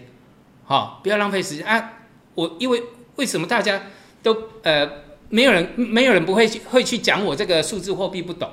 [0.64, 1.94] 好，不要浪费时间啊！
[2.36, 2.80] 我因为
[3.16, 3.82] 为什么大家
[4.22, 4.88] 都呃
[5.30, 8.48] 没有人没有人不会去会去讲我这个数字货币不懂，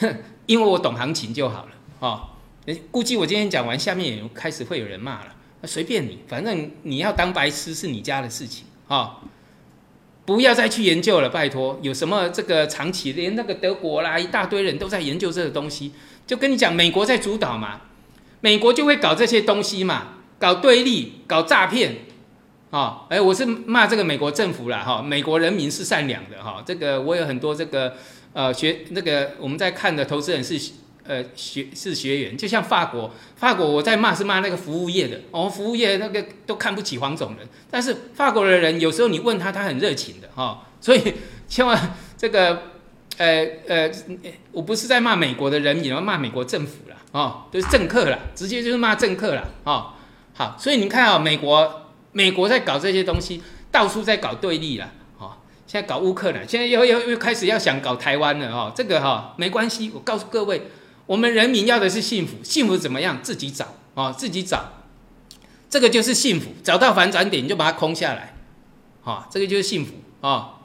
[0.00, 2.28] 哼，因为我懂行情就好了，哦，
[2.90, 9.18] 估计我今天讲完，下面也开始会有人骂了，随便你，反正你要当白痴是你家的事情，啊。
[10.24, 11.78] 不要再去研究了，拜托！
[11.82, 15.92] 有什么这个长期，连那个德国啦，一大堆人都在研究这个东西。
[16.26, 17.80] 就跟你讲，美国在主导嘛，
[18.40, 21.96] 美国就会搞这些东西嘛，搞对立，搞诈骗，
[22.70, 23.06] 啊！
[23.08, 27.94] 哎，我是骂这个美国政府啦，哈，美国人民是善良的，哈，这个我有很多这个
[28.32, 30.58] 呃学那个我们在看的投资人是。
[31.04, 41.14] 呃，学是学员，就像法国，法国我在骂是骂那个服务业的，哦，服务业那个都看不起黄种人，但是法国的人有时候你问他，他很热情的哈，所以
[41.48, 42.62] 千万这个，
[43.16, 43.90] 呃呃，
[44.52, 49.94] 我不是在骂美国的人民，而骂美国政府了，哦，都是政客了，直接就是骂政客了，哦，
[50.34, 54.88] 好，所以你看啊，美国美国在搞这些东西，到处在搞对立了，
[55.18, 55.32] 哦，
[55.66, 60.62] 现在搞乌克兰，现在又又又开始要想搞台湾了，哦，这个哈没关系，我告诉各位。
[61.06, 63.22] 我们人民要的是幸福，幸福怎么样？
[63.22, 64.84] 自己找啊，自己找，
[65.68, 66.50] 这个就是幸福。
[66.62, 68.36] 找到反转点，就把它空下来，
[69.02, 70.60] 好，这个就是幸福啊。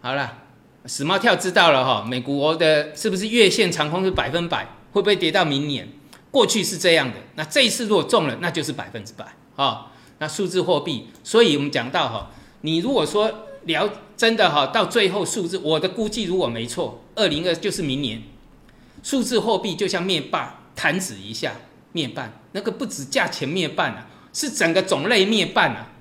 [0.00, 0.38] 好了，
[0.86, 4.66] 死猫跳知道了哈，美国的是不是月线长空是百分百？
[4.92, 5.88] 会不会跌到明年？
[6.30, 9.92] 过去是这样的，那这一次如果中了，那就是百分之百啊。
[10.18, 12.30] 那数字货币，所以我们讲到哈，
[12.62, 13.30] 你如果说
[13.64, 18.22] 聊真的哈，到最后数字，我的估计如果没错，二零二就是明年。
[19.02, 21.52] 数字货币就像灭霸，弹指一下，
[21.92, 25.92] 面瓣那个不止价钱面瓣啊，是整个种类面瓣啊。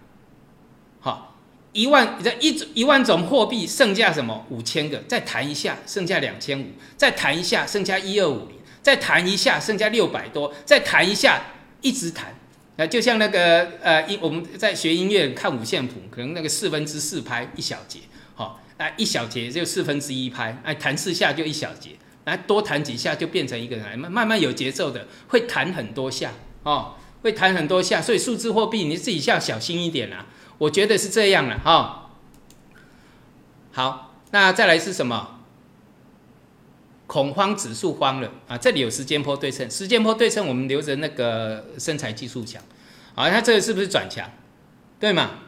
[0.99, 1.35] 好，
[1.73, 4.45] 一万这一一万种货币剩下什么？
[4.49, 11.41] 五千个，再弹一下剩下两千五，再弹一下剩下一二五零，再弹一下剩下六百多，再弹一下
[11.81, 12.35] 一直弹，
[12.77, 17.99] 啊，就像那个呃一我们在学音乐看五线谱，可能那个四分之四拍一小节，
[18.35, 21.91] 好，啊一小节就四分之一拍，哎弹四下就一小节，
[22.27, 30.25] 来多弹几下就变成一个人，来慢慢慢有节奏的会弹很多下哦，会弹很多下，所以数字货币你自己要小心一点啦。
[30.57, 32.11] 我觉得是这样了哈。
[33.71, 35.35] 好，那再来是什么？
[37.07, 38.57] 恐慌指数慌了啊！
[38.57, 42.61] 这里有时间波对称，时间波对称，我们留着那个身材技术强。
[43.15, 44.29] 好，它这个是不是转强？
[44.99, 45.39] 对吗？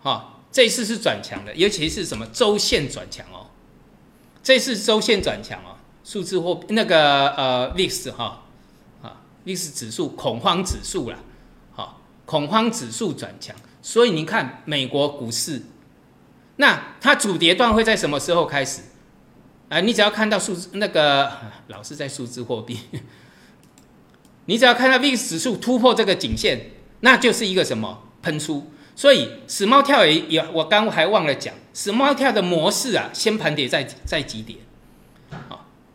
[0.00, 3.46] 好，这次是转强的，尤其是什么周线转强哦。
[4.42, 5.73] 这次周线转强哦，
[6.04, 8.42] 数字货币那个呃 VIX 哈
[9.02, 11.18] 啊 VIX 指数恐慌指数啦，
[11.72, 13.56] 好，恐慌指数转强。
[13.82, 15.62] 所以你看美国股市，
[16.56, 18.82] 那它主跌段会在什么时候开始？
[19.70, 21.32] 啊，你只要看到数字那个
[21.68, 22.78] 老是在数字货币，
[24.46, 28.70] 你只要看到 VIX 指数突破这个颈线，那就是一个什么喷出。
[28.96, 34.56] 所以死猫跳也也，我刚还忘了讲，死猫跳的模式啊，先盘跌再再急跌，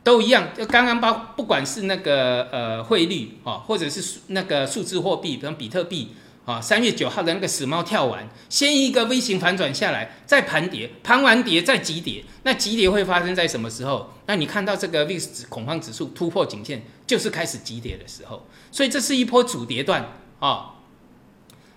[0.09, 0.49] 都一样。
[0.57, 6.15] 就刚刚包，不管是那个呃汇率啊，或者是那个数字货币，比如比特币。
[6.45, 12.23] 啊，三月九号的那个死猫跳完，先一个微型反转下来，再盘跌，盘完跌再急跌。
[12.41, 14.11] 那急跌会发生在什么时候？
[14.25, 18.47] 那你看到这个 VIX 恐慌指数突破颈线，就是开始急跌的时候。
[18.71, 20.71] 所以这是一波主跌段啊，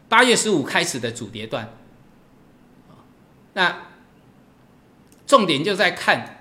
[0.09, 1.75] 八月十五开始的主跌段。
[3.53, 3.88] 那
[5.27, 6.40] 重点就在看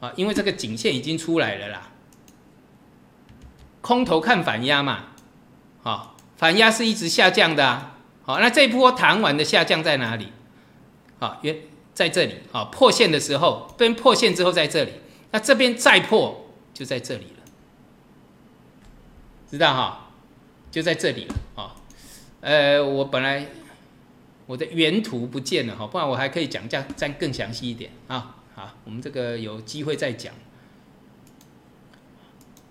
[0.00, 1.90] 啊，因为这个颈线已经出来了啦。
[3.80, 5.06] 空头看反压嘛，
[5.82, 10.32] 好，反压是一直下降的啊，好，那这一波弹完的下降在哪里？
[11.18, 11.56] 好，原
[11.94, 14.92] 在这里，啊，破线的时候，边破线之后在这里，
[15.30, 17.42] 那这边再破就在这里了，
[19.50, 20.10] 知道哈？
[20.70, 21.74] 就在这里了，啊，
[22.42, 23.46] 呃，我本来
[24.46, 30.34] 我的原图不见了哈，不然我还可以讲讲再更详细一点啊，好，我们这个有机会再讲。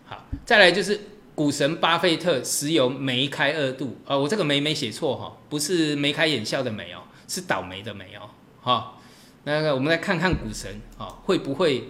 [0.06, 1.00] 好，再来就是
[1.34, 8.30] 股神巴菲特石油梅开二度啊，我这个梅没写错哈，不是眉开眼笑的梅哦，是倒霉的霉哦。
[8.60, 9.02] 好，
[9.46, 11.86] 那个我们来看看股神啊，会不会？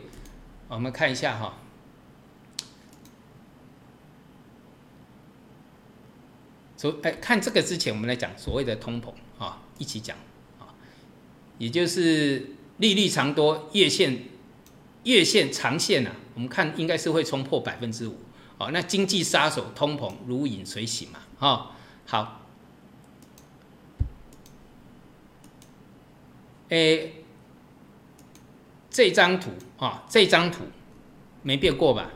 [0.67, 1.57] 我们看一下哈。
[6.75, 10.15] 所哎，看这个之前，我们来讲所谓的通膨啊，一起讲
[10.60, 10.69] 啊，
[11.57, 12.45] 也就是
[12.77, 14.23] 利率长多月线、
[15.03, 16.11] 月线、长线呐。
[16.35, 18.15] 我们看应该是会冲破百分之五，
[18.59, 21.71] 哦，那经济杀手通膨如影随形嘛，哈，
[22.05, 22.41] 好，
[26.69, 27.23] 诶，
[28.91, 30.65] 这张图啊，这张图
[31.41, 32.11] 没变过吧？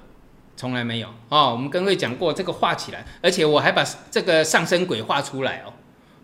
[0.56, 1.54] 从来没有哦。
[1.54, 5.74] 我们跟各位讲过，这个画起来，而且我还把这个上升轨画出来哦，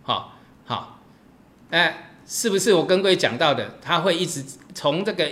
[0.04, 1.00] 好，好，
[1.70, 3.78] 哎，是不是我跟各位讲到的？
[3.82, 5.28] 它会一直从这个。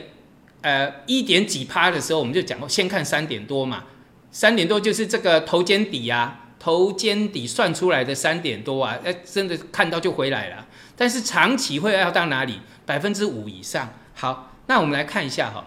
[0.63, 3.85] 呃，一点几趴的时候，我们就讲过，先看三点多嘛，
[4.33, 10.67] 三点多就是这个头肩底啊，头肩底算出来的三点多啊，哎，真的看到就回来了。
[10.97, 12.61] 但是长期会要到哪里？
[12.85, 13.93] 百分之五以上。
[14.15, 15.65] 好，那我们来看一下哈，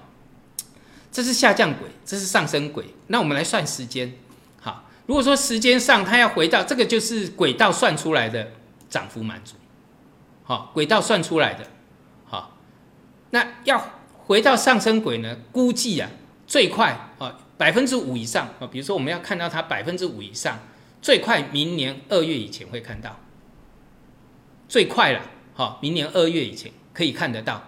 [1.14, 2.84] 这是下降轨，这是上升轨。
[3.08, 4.12] 那我们来算时间。
[4.60, 8.52] 好，如果说时间上它要回到这个，就是轨道算出来的
[8.90, 9.54] 涨幅满足。
[10.50, 11.68] 好，轨道算出来的。
[12.26, 12.58] 好，
[13.30, 13.80] 那要。
[14.26, 15.38] 回到上升轨呢？
[15.52, 16.10] 估计啊，
[16.46, 18.66] 最快啊百分之五以上啊。
[18.66, 20.58] 比如说，我们要看到它百分之五以上，
[21.02, 23.20] 最快明年二月以前会看到。
[24.68, 25.22] 最快了，
[25.54, 27.64] 好，明年二月以前可以看得到。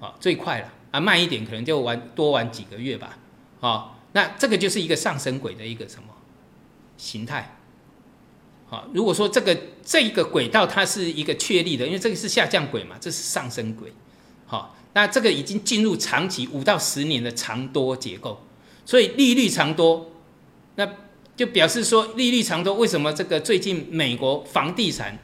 [0.00, 3.18] 啊，最快了啊，慢一点可能就玩多玩几个月吧。
[3.60, 6.08] 好，那这个就是一个上升轨的一个什么
[6.96, 7.57] 形态？
[8.68, 13.92] 好，如果说这个这一个轨道它是一个确立的，因为这个是下降轨嘛，这是上升轨。
[14.46, 14.74] 好。
[14.94, 18.42] 那这个已经进入长期五到十年的长多结构，
[18.84, 20.10] 所以利率长多，
[20.74, 20.88] 那
[21.36, 22.74] 就表示说利率长多。
[22.74, 25.16] 为什么这个最近美国房地产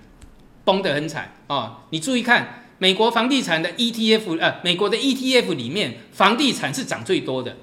[0.64, 1.83] 崩得很惨啊？
[1.90, 7.57] 你注意看，美国房地产的 ETF，呃，美国的 ETF 里面房地产是涨最多的，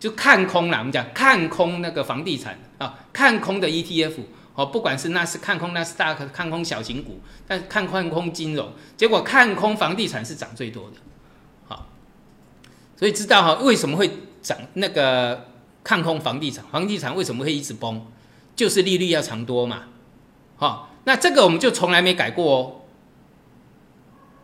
[0.00, 0.78] 就看空了。
[0.78, 4.14] 我们讲看空那个房地产啊，看空的 ETF。
[4.60, 7.18] 哦，不管是那是看空那是大看空小型股，
[7.48, 10.96] 但看看空金融，结果看空房地产是涨最多的，
[11.66, 11.86] 好，
[12.94, 14.10] 所以知道哈为什么会
[14.42, 15.46] 涨那个
[15.82, 18.04] 看空房地产，房地产为什么会一直崩，
[18.54, 19.84] 就是利率要长多嘛，
[20.56, 22.76] 好，那这个我们就从来没改过哦。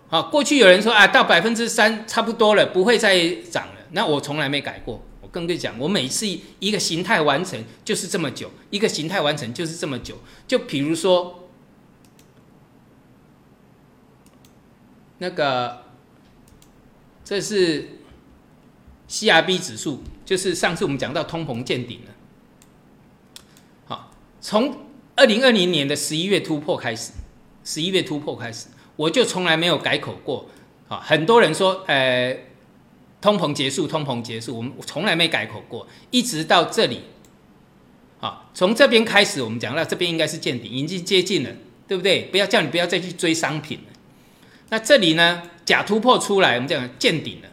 [0.09, 3.73] 好，过去有人说啊，到百分之三差不多了，不会再涨了。
[3.91, 5.03] 那我从来没改过。
[5.37, 6.27] 跟各位讲，我每次
[6.61, 10.17] 一个形态完成就是这么久，一个形态完成就是这么久。
[10.49, 11.51] 就比如说
[15.19, 15.83] 那个，
[17.23, 17.99] 这是
[19.11, 22.13] CRB 指数，就是上次我们讲到通膨见顶了。
[23.85, 27.13] 好，从二零二零年的十一月突破开始，
[27.63, 28.69] 十一月突破开始。
[28.97, 30.49] 我就从来没有改口过，
[30.89, 32.46] 啊，很多人说，呃，
[33.27, 37.01] 通膨结束，通膨结束，我们从来没改口过，一直到这里，
[38.21, 41.51] 好，从这边开始，我们讲到这边应该是见顶，已经接近了，
[41.89, 42.23] 对不对？
[42.31, 43.85] 不要叫你不要再去追商品了。
[44.69, 47.49] 那这里呢，假突破出来，我们讲见顶了，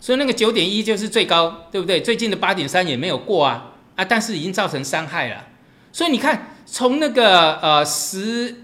[0.00, 2.00] 所以那个九点一就是最高，对不对？
[2.00, 5.48] 最近的八点三也没有过啊，啊，但是已经造成伤害了，
[5.92, 8.56] 所以你看，从那个呃十。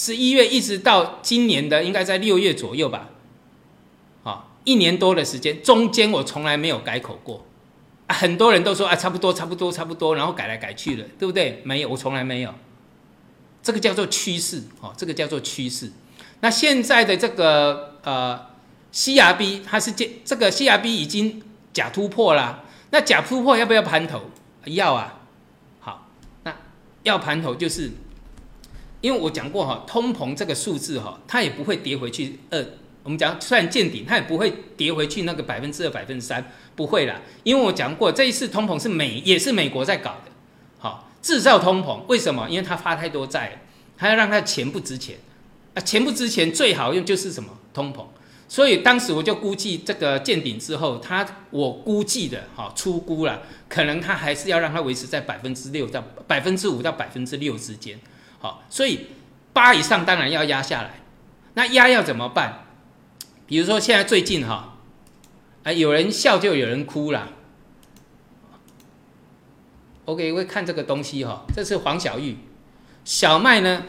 [0.00, 3.08] 十一月一直到今年的应该在六月左右吧，
[4.68, 7.46] 一年多的时间，中间我从来没有改口过，
[8.06, 11.62] 很多人都说啊，差不多，差不多，差不多，然后改来改去的，对不对？
[11.64, 12.52] 没有，我从来没有，
[13.62, 15.90] 这个叫做趋势，哦，这个叫做趋势。
[16.40, 18.38] 那现在的这个呃
[18.92, 24.20] ，CRB 它是这这个 CRB 已经假突破了，那假突破要不要盘头？
[24.66, 25.20] 要啊，
[25.80, 26.08] 好，
[26.44, 26.54] 那
[27.04, 27.92] 要盘头就是。
[29.00, 32.66] 因为我讲过哈，通膨这个数字哈，它也不会跌回去二。
[33.08, 36.44] 我们讲虽然见顶，它也不会跌回去那个百分之二、百分之三，
[36.76, 37.18] 不会啦。
[37.42, 40.30] 因为我讲过，这一次通膨是美也是美国在搞的，
[40.78, 42.02] 好制造通膨。
[42.06, 42.46] 为什么？
[42.50, 43.62] 因为它发太多债，
[43.96, 45.16] 它要让它钱不值钱
[45.72, 48.04] 啊，钱不值钱最好用就是什么通膨。
[48.46, 53.40] 所以当时我就估计这个见顶之后，它我估计的哈，出估了，
[53.70, 57.98] 可能它还是要让它维持在百分之六到百分之五到百分之六之间。
[58.38, 59.06] 好，所以
[59.54, 61.00] 八以上当然要压下来，
[61.54, 62.66] 那压要怎么办？
[63.48, 64.76] 比如说现在最近哈，
[65.64, 67.30] 啊有人笑就有人哭了。
[70.04, 72.36] OK，会看这个东西哈，这是黄小玉，
[73.04, 73.84] 小麦呢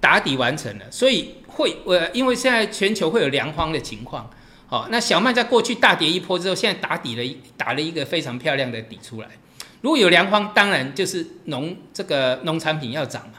[0.00, 4.30] 打底完成了，所以会呃因为现在全球会有粮荒的情况，
[4.68, 9.28] 好，那小麦在过去大跌一波之后，现在打底了，打了一个非常漂亮的底出来。
[9.80, 13.38] 如果有粮荒，当然就是农这个农产品要涨嘛，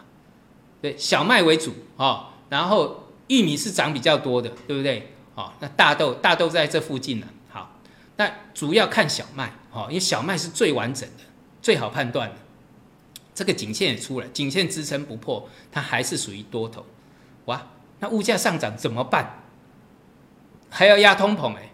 [0.82, 5.14] 对，小麦为主哦，然后玉米是涨比较多的，对不对？
[5.36, 7.80] 哦，那大豆大豆在这附近呢，好，
[8.18, 11.24] 那主要看小麦哦，因为小麦是最完整的，
[11.62, 12.36] 最好判断的。
[13.34, 16.86] 这个颈线也出来，颈线支撑不破，它还是属于多头。
[17.46, 17.66] 哇，
[18.00, 19.42] 那物价上涨怎么办？
[20.70, 21.72] 还要压通膨哎，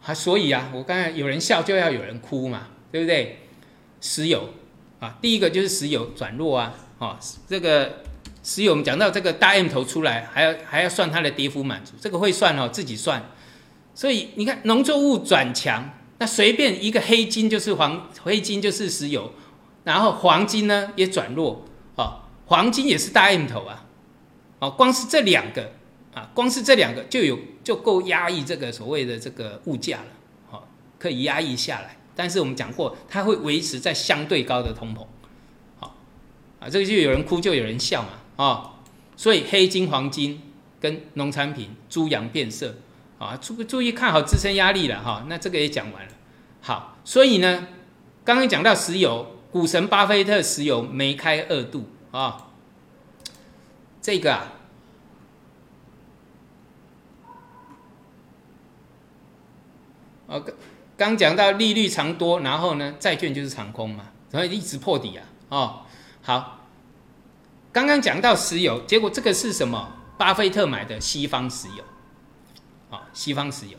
[0.00, 3.38] 还所以啊，我刚才有人笑就要有人哭嘛，对不对？
[4.02, 4.50] 石油
[5.00, 7.16] 啊，第一个就是石油转弱啊，哦，
[7.48, 8.02] 这个
[8.42, 13.22] 石油我们讲到这个大 M 头出来，还要还要算它的跌幅满足，这个会算哦，自己算。
[13.94, 19.32] 所以你看农作物转强，那随便一个黑金就是黄黑金就是石油，
[19.84, 21.64] 然后黄金呢也转弱，
[21.96, 23.84] 哦，黄金也是大 M 头啊，
[24.60, 25.72] 哦，光是这两个
[26.14, 30.08] 啊，光是这两个就有就够压抑这个所谓的这个物价了，
[30.50, 31.96] 好，可以压抑下来。
[32.16, 35.04] 但是我们讲过，它会维持在相对高的通膨，
[35.78, 35.94] 好
[36.58, 38.72] 啊，这个就有人哭就有人笑嘛，啊，
[39.16, 40.40] 所以黑金、黄金
[40.80, 42.74] 跟农产品猪羊变色
[43.18, 45.24] 啊，注注意看好支撑压力了哈。
[45.28, 46.12] 那这个也讲完了，
[46.62, 47.68] 好，所以呢，
[48.24, 52.48] 刚刚讲到石油，股神巴菲特石油梅开二度啊，
[54.00, 54.52] 这个啊，
[60.28, 60.44] 哦。
[60.96, 65.80] 刚讲到利率长多，然后呢，债券就是长空嘛，然后一直破底啊，哦，
[66.20, 66.59] 好，
[67.72, 69.96] 刚刚讲到石油，结果这个是什么？
[70.18, 71.84] 巴菲特买的西方石油，
[72.90, 73.78] 啊，西方石油，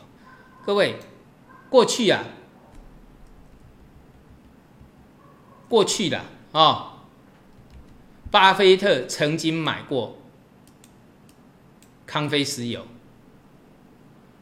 [0.64, 0.98] 各位，
[1.70, 2.24] 过去啊，
[5.68, 7.04] 过去的啊，
[8.30, 10.18] 巴菲特曾经买过
[12.06, 12.86] 康菲石油，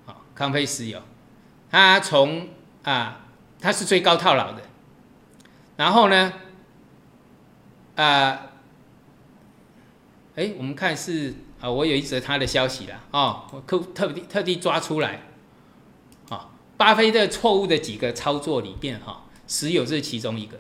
[0.07, 1.03] 啊，康菲石油，
[1.71, 2.49] 他从
[2.83, 3.27] 啊，
[3.61, 4.63] 他是最高套牢的。
[5.77, 6.33] 然后呢，
[7.97, 8.47] 啊，
[10.41, 15.21] 哎，我们看是啊，我有一则他的消息了哦，我特特地特地抓出来，
[16.31, 20.59] 啊，巴菲特错误的几个操作里面哈，石油是其中一个，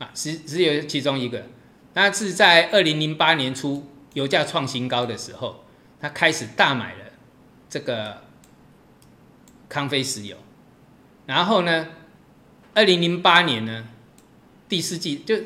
[0.00, 1.46] 啊，石石油其中一个，
[1.94, 5.64] 那是在二零零八年初油价创新高的时候，
[5.98, 7.04] 他开始大买了。
[7.70, 8.24] 这个
[9.68, 10.36] 康菲石油，
[11.24, 11.86] 然后呢，
[12.74, 13.86] 二零零八年呢，
[14.70, 15.36] 第四季就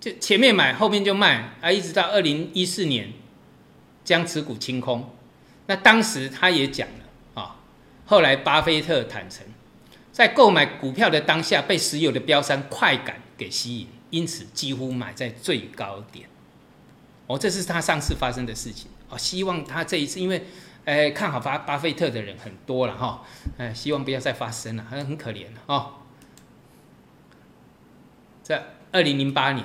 [0.00, 3.12] 就前面买后面就卖啊，一直到二零一四年
[4.02, 5.14] 将持股清空。
[5.66, 7.56] 那当时他也讲了啊，
[8.06, 9.46] 后来巴菲特坦诚，
[10.10, 16.28] 在购买股票的当下被石油的飙升快感给吸引，因此几乎买在最高点。
[17.28, 20.44] 哦，这是他上次发生的事情哦，希望他这一次因为。
[20.86, 23.22] 哎，看好巴巴菲特的人很多了哈，
[23.58, 25.92] 哎，希望不要再发生了，很很可怜哦。
[28.50, 29.64] 在二零零八年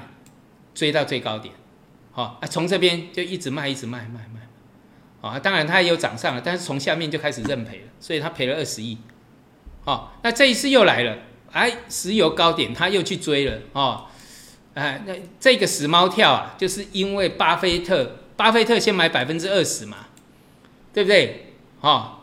[0.73, 1.53] 追到最高点，
[2.11, 8.97] 好啊，从这边就一直卖，一直卖，卖卖，啊，当然它也有涨上了，但是从下面就开始认赔了，所以他赔了二十亿。
[9.85, 11.17] 哦，那这一次又来了，
[11.51, 14.05] 哎，石油高点他又去追了，哦，
[14.75, 19.97] 哎，那这个死猫跳啊，就是因为巴菲特，巴菲特先买百分之二十嘛。
[20.93, 21.55] 对不对？
[21.81, 22.19] 哦，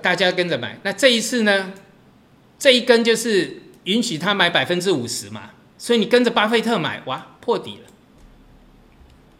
[0.00, 0.78] 大家跟着买。
[0.84, 1.72] 那这一次呢？
[2.56, 5.50] 这一根就是允许他买百分之五十嘛，
[5.84, 7.90] 所以你跟着巴菲特买，哇，破底了，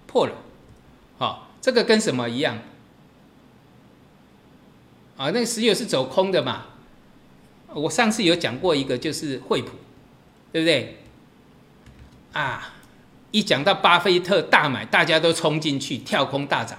[0.07, 0.35] 破了。
[1.17, 2.59] 好，这个跟什么一样？
[5.17, 6.67] 啊，那个石油是走空的嘛。
[7.73, 9.71] 我上次有讲过一个，就是惠普，
[10.53, 10.99] 对不对？
[12.35, 12.75] 啊，
[13.31, 16.79] 一讲到巴菲特大买，大家都冲进去跳空大涨。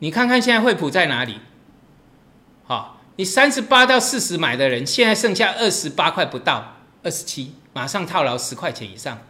[0.00, 1.38] 你看看现在惠普在哪里？
[2.66, 6.74] 好，你三十八到四十买的人，现在剩下二十八块不到，
[7.08, 9.22] 二十七，马上套牢十块钱以上，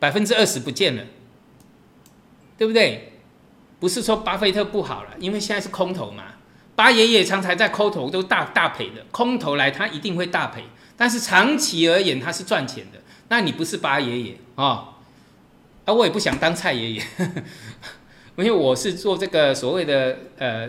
[0.00, 1.04] 百分之二十不见了，
[2.58, 3.12] 对不对？
[3.78, 6.24] 不是说巴菲特不好了，因为现在是空头嘛，
[6.74, 10.64] 巴爷爷常常在空头都大大赔的，空头来他一定会大赔，
[10.96, 13.00] 但是长期而言他是赚钱的。
[13.28, 14.96] 那你不是巴爷爷啊？
[15.84, 17.02] 啊，我也不想当蔡爷爷。
[18.34, 20.68] 因为我是做这个所谓的呃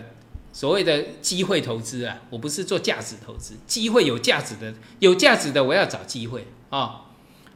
[0.54, 3.56] 所谓的机会投资啊，我不是做价值投资。
[3.66, 7.06] 机会有价值的，有价值的我要找机会啊。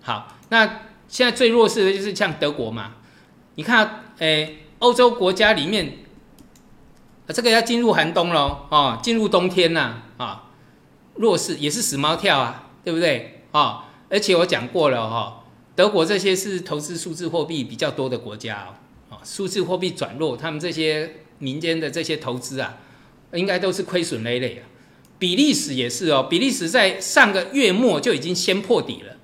[0.02, 0.66] 好，那
[1.06, 2.96] 现在最弱势的就是像德国嘛。
[3.54, 5.98] 你看，诶，欧洲国家里面，
[7.28, 10.50] 这个要进入寒冬喽，哦，进入冬天呐，啊，
[11.14, 13.44] 弱势也是死猫跳啊，对不对？
[13.52, 15.44] 啊，而且我讲过了哈，
[15.76, 18.74] 德国这些是投资数字货币比较多的国家
[19.08, 19.18] 哦。
[19.22, 22.76] 数字货币转弱，他们这些民间的这些投资啊，
[23.32, 24.68] 应该都是亏损累累啊。
[25.18, 29.16] 比利时也是哦，比利时在上个月末就已经先破底了。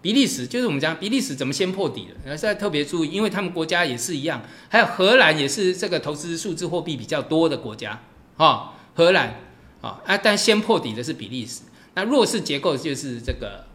[0.00, 2.36] 比利时就是我们讲比利时怎么先破底了？
[2.36, 8.00] 现在特别注意，因为他们国家也是一样，还有荷兰也是这个投资数字货币比较多的国家
[8.36, 8.74] 啊。
[8.94, 9.40] 荷兰
[9.80, 11.62] 啊啊，但先破底的是比利时，
[11.94, 13.66] 那弱势结构就是这个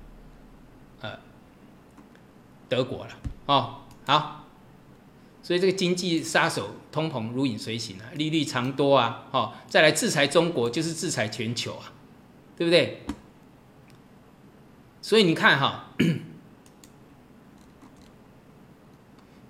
[1.02, 1.20] 呃
[2.70, 3.12] 德国了
[3.48, 3.76] 哦。
[4.06, 4.40] 好。
[5.46, 11.92] 所以这个经济杀手通膨如影随形啊，利率长多啊，哦，再来制裁中国就是制裁全球啊，
[12.56, 13.02] 对不对？
[15.02, 15.88] 所以你看哈，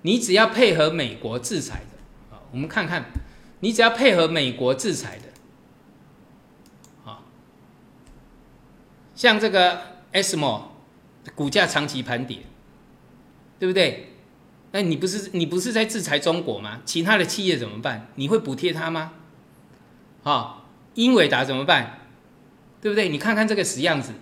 [0.03, 3.11] 你只要配合美国制裁的啊，我们看看，
[3.59, 7.25] 你只要配合美国制裁的，啊，
[9.15, 9.81] 像这个
[10.13, 10.61] SMO
[11.35, 12.43] 股价长期盘跌，
[13.59, 14.12] 对不对？
[14.75, 16.81] 那你不是你不是在制裁中国吗？
[16.83, 18.07] 其他的企业怎么办？
[18.15, 19.11] 你会补贴他吗？
[20.23, 20.63] 啊，
[20.95, 21.99] 英伟达怎么办？
[22.81, 23.07] 对不对？
[23.07, 24.13] 你看看这个死样子，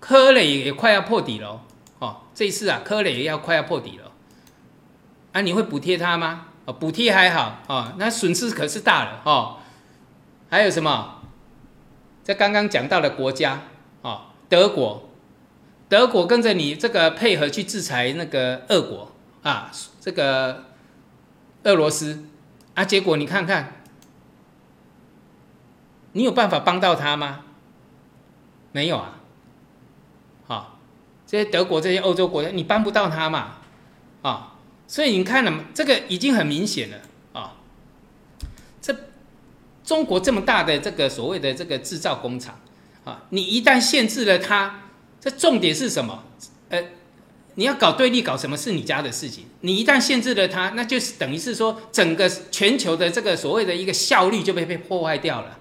[0.00, 1.62] 科磊也快要破底了
[2.00, 2.22] 哦。
[2.34, 4.10] 这一次啊，科磊也要快要破底了。
[5.30, 6.48] 啊，你会补贴他吗？
[6.64, 9.58] 哦，补贴还好哦，那损失可是大了哦。
[10.50, 11.22] 还有什么？
[12.24, 13.62] 在刚刚讲到的国家
[14.02, 15.08] 哦，德国，
[15.88, 19.11] 德国跟着你这个配合去制裁那个俄国
[19.42, 19.70] 啊。
[20.00, 20.64] 这个
[21.62, 22.24] 俄罗斯
[22.74, 23.84] 啊，结果你看看，
[26.10, 27.44] 你有办法帮到他吗？
[28.72, 29.20] 没有啊，
[30.48, 30.80] 好，
[31.24, 33.58] 这些德国这些欧洲国家，你帮不到他嘛，
[34.22, 34.54] 啊，
[34.88, 36.96] 所以你看了，这个已经很明显了
[37.32, 37.54] 啊。
[38.80, 38.92] 这
[39.84, 42.58] 中国这么大的这个所谓的这个制造工厂
[43.04, 44.80] 啊，你一旦限制了它，
[45.20, 46.24] 这重点是什么？
[46.70, 46.82] 呃。
[47.56, 49.44] 你要搞对立，搞什么是你家的事情？
[49.60, 55.58] 你一旦限制了它，那就是等于是说，整个全球的这个所谓的一个效率就被被破坏掉了。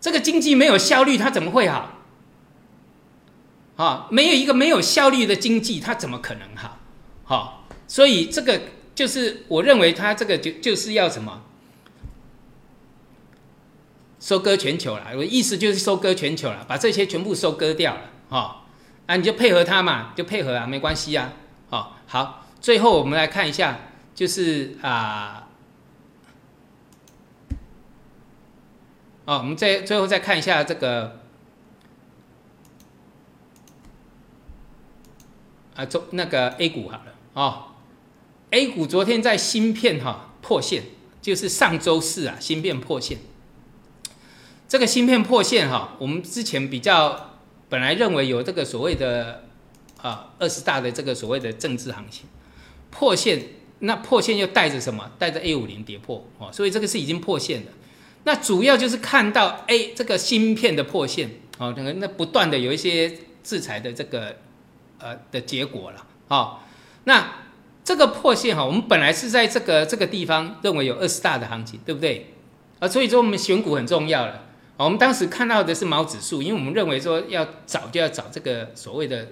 [0.00, 1.98] 这个经济没有效率，它怎么会好？
[3.76, 6.78] 啊，没有一个没有效率的经济，它怎么可能好？
[7.24, 8.60] 好，所以这个
[8.94, 11.42] 就是我认为它这个就就是要什么？
[14.20, 15.06] 收割全球了。
[15.16, 18.02] 我意思就是收割全球了，把这些全部收割掉了。
[18.28, 18.64] 哈。
[19.08, 21.32] 啊，你就配合他嘛，就配合啊，没关系呀。
[21.70, 23.78] 哦，好，最后我们来看一下，
[24.14, 25.48] 就是啊，
[29.24, 31.20] 哦，我们再最后再看一下这个，
[35.74, 37.64] 啊，昨那个 A 股好了，哦
[38.50, 40.82] ，A 股昨天在芯片哈破线，
[41.22, 43.20] 就是上周四啊，芯片破线。
[44.68, 47.24] 这个芯片破线哈，我们之前比较。
[47.68, 49.44] 本来认为有这个所谓的
[50.00, 52.26] 啊二十大的这个所谓的政治行情
[52.90, 53.42] 破线，
[53.80, 55.10] 那破线又带着什么？
[55.18, 57.72] 带着 A 五零跌破哦，所以这个是已经破线的。
[58.24, 63.12] 那主要就是看到 A 这个芯片的破线哦，那个那不断的有一些
[63.42, 64.36] 制裁的这个
[64.98, 66.58] 呃的结果了哦。
[67.04, 67.44] 那
[67.84, 72.34] 这个破线哈，我们本来是在这个这个地方认为有二十大的行情，对不对？
[72.80, 74.47] 啊，所以说我们选股很重要了。
[74.84, 79.28] 我们当时看到的是毛指数，因为我们认为说要找就要找这个所谓的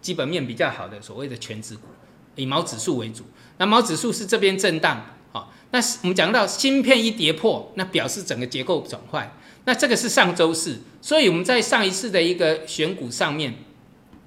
[0.00, 1.88] 基本面比较好的所谓的全指股，
[2.36, 3.24] 以毛指数为主。
[3.58, 9.36] 那毛指数是这边震荡，好，那是我们讲到芯片一跌破，那表示整个结构转换。
[9.64, 13.54] 那这个是上周四，所以我们在上一次的一个选股上面，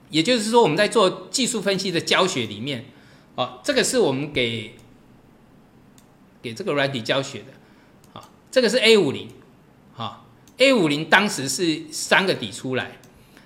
[0.09, 2.85] 也就是说我们在做技术分析的教学里面，
[3.35, 4.75] 哦，这个是我们给
[6.41, 9.29] 给这个软体教学的，啊，这个是 A 五零，
[10.57, 12.97] A 五零当时是三个底出来，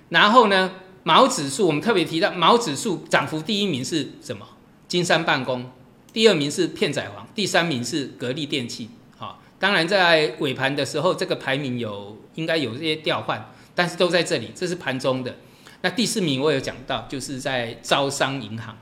[0.08, 4.46] 然后呢，毛指数我们特别提到，毛指数涨幅第一名是什么？
[4.88, 5.70] 金山办公，
[6.12, 8.88] 第二名是片仔癀，第三名是格力电器。
[9.18, 15.36] 好，当然在尾盘的时候，这个排名有应该有一些调换，但是都在这里，这是盘中的。
[15.82, 18.76] 那第四名我有讲到，就是在招商银行，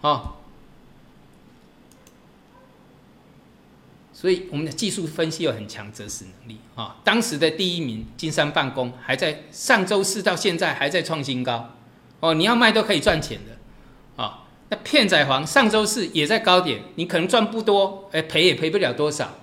[0.00, 0.32] 哦。
[4.18, 6.96] 所以我们的技术分析有很强择时能力啊！
[7.04, 11.74] 当时的第一名金山办公还在上周四到现在还在创新高
[12.20, 14.44] 哦，你要卖都可以赚钱的啊！
[14.70, 19.34] 那片仔癀上周四也在高点，你可能赚不多，哎，赔也赔不了多少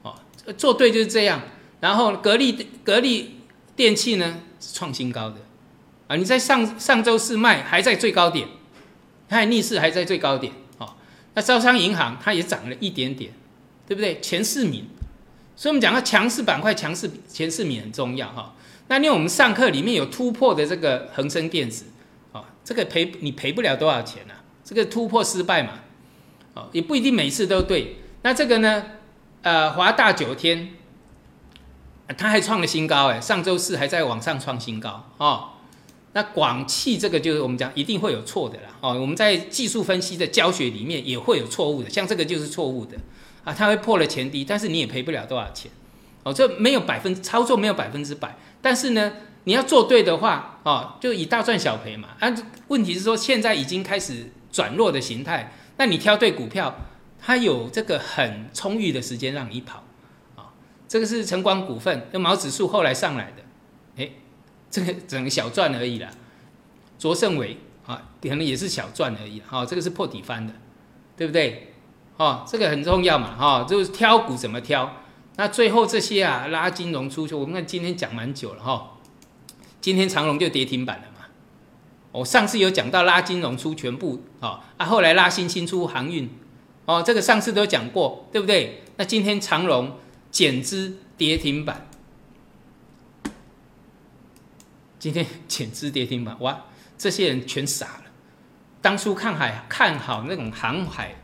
[0.00, 0.14] 哦。
[0.56, 1.42] 做对就是这样。
[1.80, 3.36] 然后格力格力
[3.76, 5.36] 电器呢是创新高的
[6.08, 8.48] 啊，你在上上周四卖还在最高点，
[9.28, 10.94] 它还逆势还在最高点哦。
[11.34, 13.30] 那招商银行它也涨了一点点。
[13.86, 14.20] 对不对？
[14.20, 14.86] 前四名，
[15.56, 18.54] 所以我们讲到强势板块，强势前四名很重要哈。
[18.88, 21.86] 那因为我们上课里面有突破的这个恒生电子，
[22.32, 25.80] 啊，这个赔你赔不了多少钱呐，这个突破失败嘛，
[26.54, 27.96] 哦，也不一定每次都对。
[28.22, 28.84] 那这个呢，
[29.42, 30.70] 呃，华大九天，
[32.18, 35.48] 它还创了新高哎，上周四还在往上创新高哦。
[36.12, 42.98] 那广汽这个就是我们讲一定会有错的啦，哦，我们在技术分析的教学里面也会有错误的，像这个就是错误的。
[43.44, 45.70] 啊，它会破了前低，但是你也赔不了多少钱，
[46.22, 49.12] 哦，这没有百分操作没有百分之百，但是呢，
[49.44, 52.10] 你要做对的话，哦，就以大赚小赔嘛。
[52.20, 52.32] 啊，
[52.68, 56.74] 问题是说现在已经开始转弱的形态，那你挑对股票，
[57.20, 59.82] 它有这个很充裕的时间让你跑，
[60.36, 60.52] 啊，
[60.86, 63.42] 这个是晨光股份，那毛指数后来上来的，
[63.96, 64.10] 哎，
[64.70, 66.08] 这个整个小赚而已啦。
[66.98, 70.54] 卓胜伟啊，可能也是小赚而已，哈，这个是破底翻的，
[71.16, 71.71] 对不对？
[72.18, 74.96] 哦，这个很重要嘛，哈，就是挑股怎么挑。
[75.36, 78.98] 那最后这些啊，拉金融出去，我们看今天讲蛮久了哈。
[79.80, 81.26] 今天长隆就跌停板了嘛。
[82.12, 86.28] 我上次有讲到拉金融出全部，哦，啊，后来拉新兴出航运，
[86.84, 88.84] 哦，这个上次都讲过，对不对？
[88.96, 89.98] 那今天长隆
[90.30, 91.88] 减资跌停板，
[94.98, 96.66] 今天 减资跌停板，哇，
[96.98, 98.04] 这些人全傻了。
[98.82, 101.16] 当初看海看好那种航海。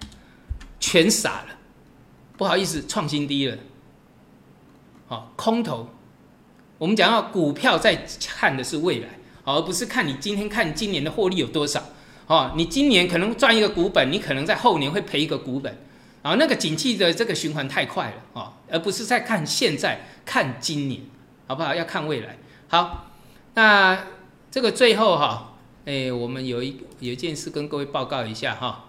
[0.80, 1.56] 全傻了，
[2.36, 3.56] 不好意思，创新低了。
[5.06, 5.88] 好，空头，
[6.78, 9.08] 我们讲到股票在看的是未来，
[9.44, 11.82] 而不是看你今天看今年的获利有多少。
[12.26, 15.78] 哦，你今年可能赚一个股本，你可能在后年会赔一个股本。
[16.20, 21.00] 啊，那个景气的这个循环太快了，哦，而不是在看现在，看今年，
[21.46, 21.74] 好不好？
[21.74, 22.36] 要看未来。
[22.68, 23.06] 好，
[23.54, 24.06] 那
[24.50, 25.54] 这个最后哈，
[25.86, 28.87] 哎，我们有一有一件事跟各位报告一下哈。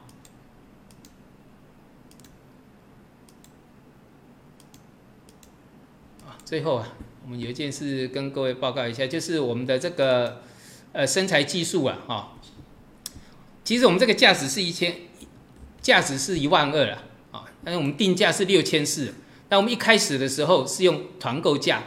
[6.50, 10.42] 最后啊，我们有一件事跟各位报告一下，就是我们的这个
[10.94, 12.34] 呃身材技术啊，哈，
[13.64, 14.96] 其实我们这个价值是一千，
[15.80, 19.14] 价值是一万二了啊，但是我们定价是六千四，
[19.50, 21.84] 那我们一开始的时候是用团购价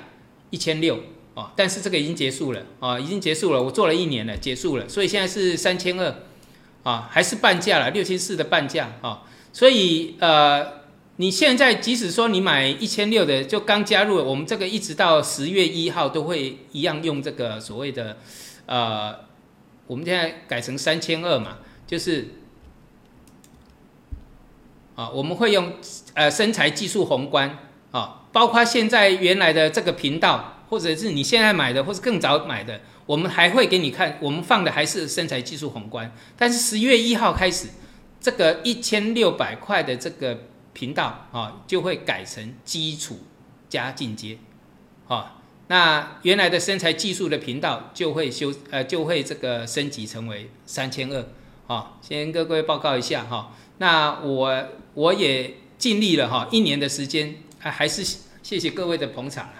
[0.50, 1.00] 一千六
[1.34, 6.14] 啊，但是这个已经结束了啊，已经结束了，我做了一年了，结束了，所以现在是三千二
[6.84, 10.81] 啊，还是半价了，六千四的半价啊，所以呃。
[11.22, 18.16] 你现在即使说你买一千六的，就刚加入，我们这个一直到十月一号都会一样用这个所谓的，
[18.66, 19.14] 呃，
[19.86, 22.26] 我们现在改成三千二嘛，就是，
[24.96, 25.74] 啊，我们会用
[26.14, 27.56] 呃身材技术宏观
[27.92, 37.68] 啊，包括现在原来的这个频道，或者是你现在买的，或是更早买的，我们还会给你看，我们放的还是身材技术宏观，但是十月一号开始，
[38.20, 43.20] 这个一千六百块的这个频道啊，就会改成基础
[43.68, 44.38] 加进阶，
[45.08, 51.26] 啊，那原来的身材技术的频道就会修呃就会这个升级成为三千二，
[51.66, 58.02] 啊，先跟各位报告一下哈，那我我也尽力了哈，一年的时间，还还是
[58.42, 59.50] 谢谢各位的捧场，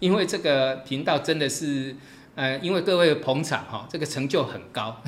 [0.00, 1.96] 因为这个频道真的是。
[2.34, 5.02] 呃，因为各位捧场哈，这个成就很高。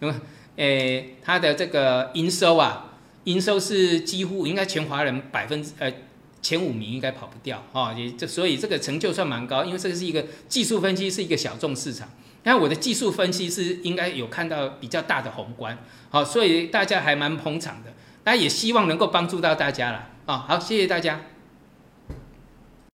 [0.00, 0.20] 那 么，
[0.56, 2.93] 诶，它的这个营收啊，
[3.24, 5.92] 营收是几乎应该全华人百分之呃
[6.40, 7.92] 前五名应该跑不掉哈。
[7.92, 12.08] 也这所以这个成就算蛮高，因为这个是一个技术分析，是一个小众市场。
[12.44, 15.78] 那我的技术分析是应该有看到比较大的宏观，
[16.10, 17.92] 好，所以大家还蛮捧场的。
[18.24, 20.44] 那也希望能够帮助到大家了啊。
[20.46, 21.20] 好，谢谢大家。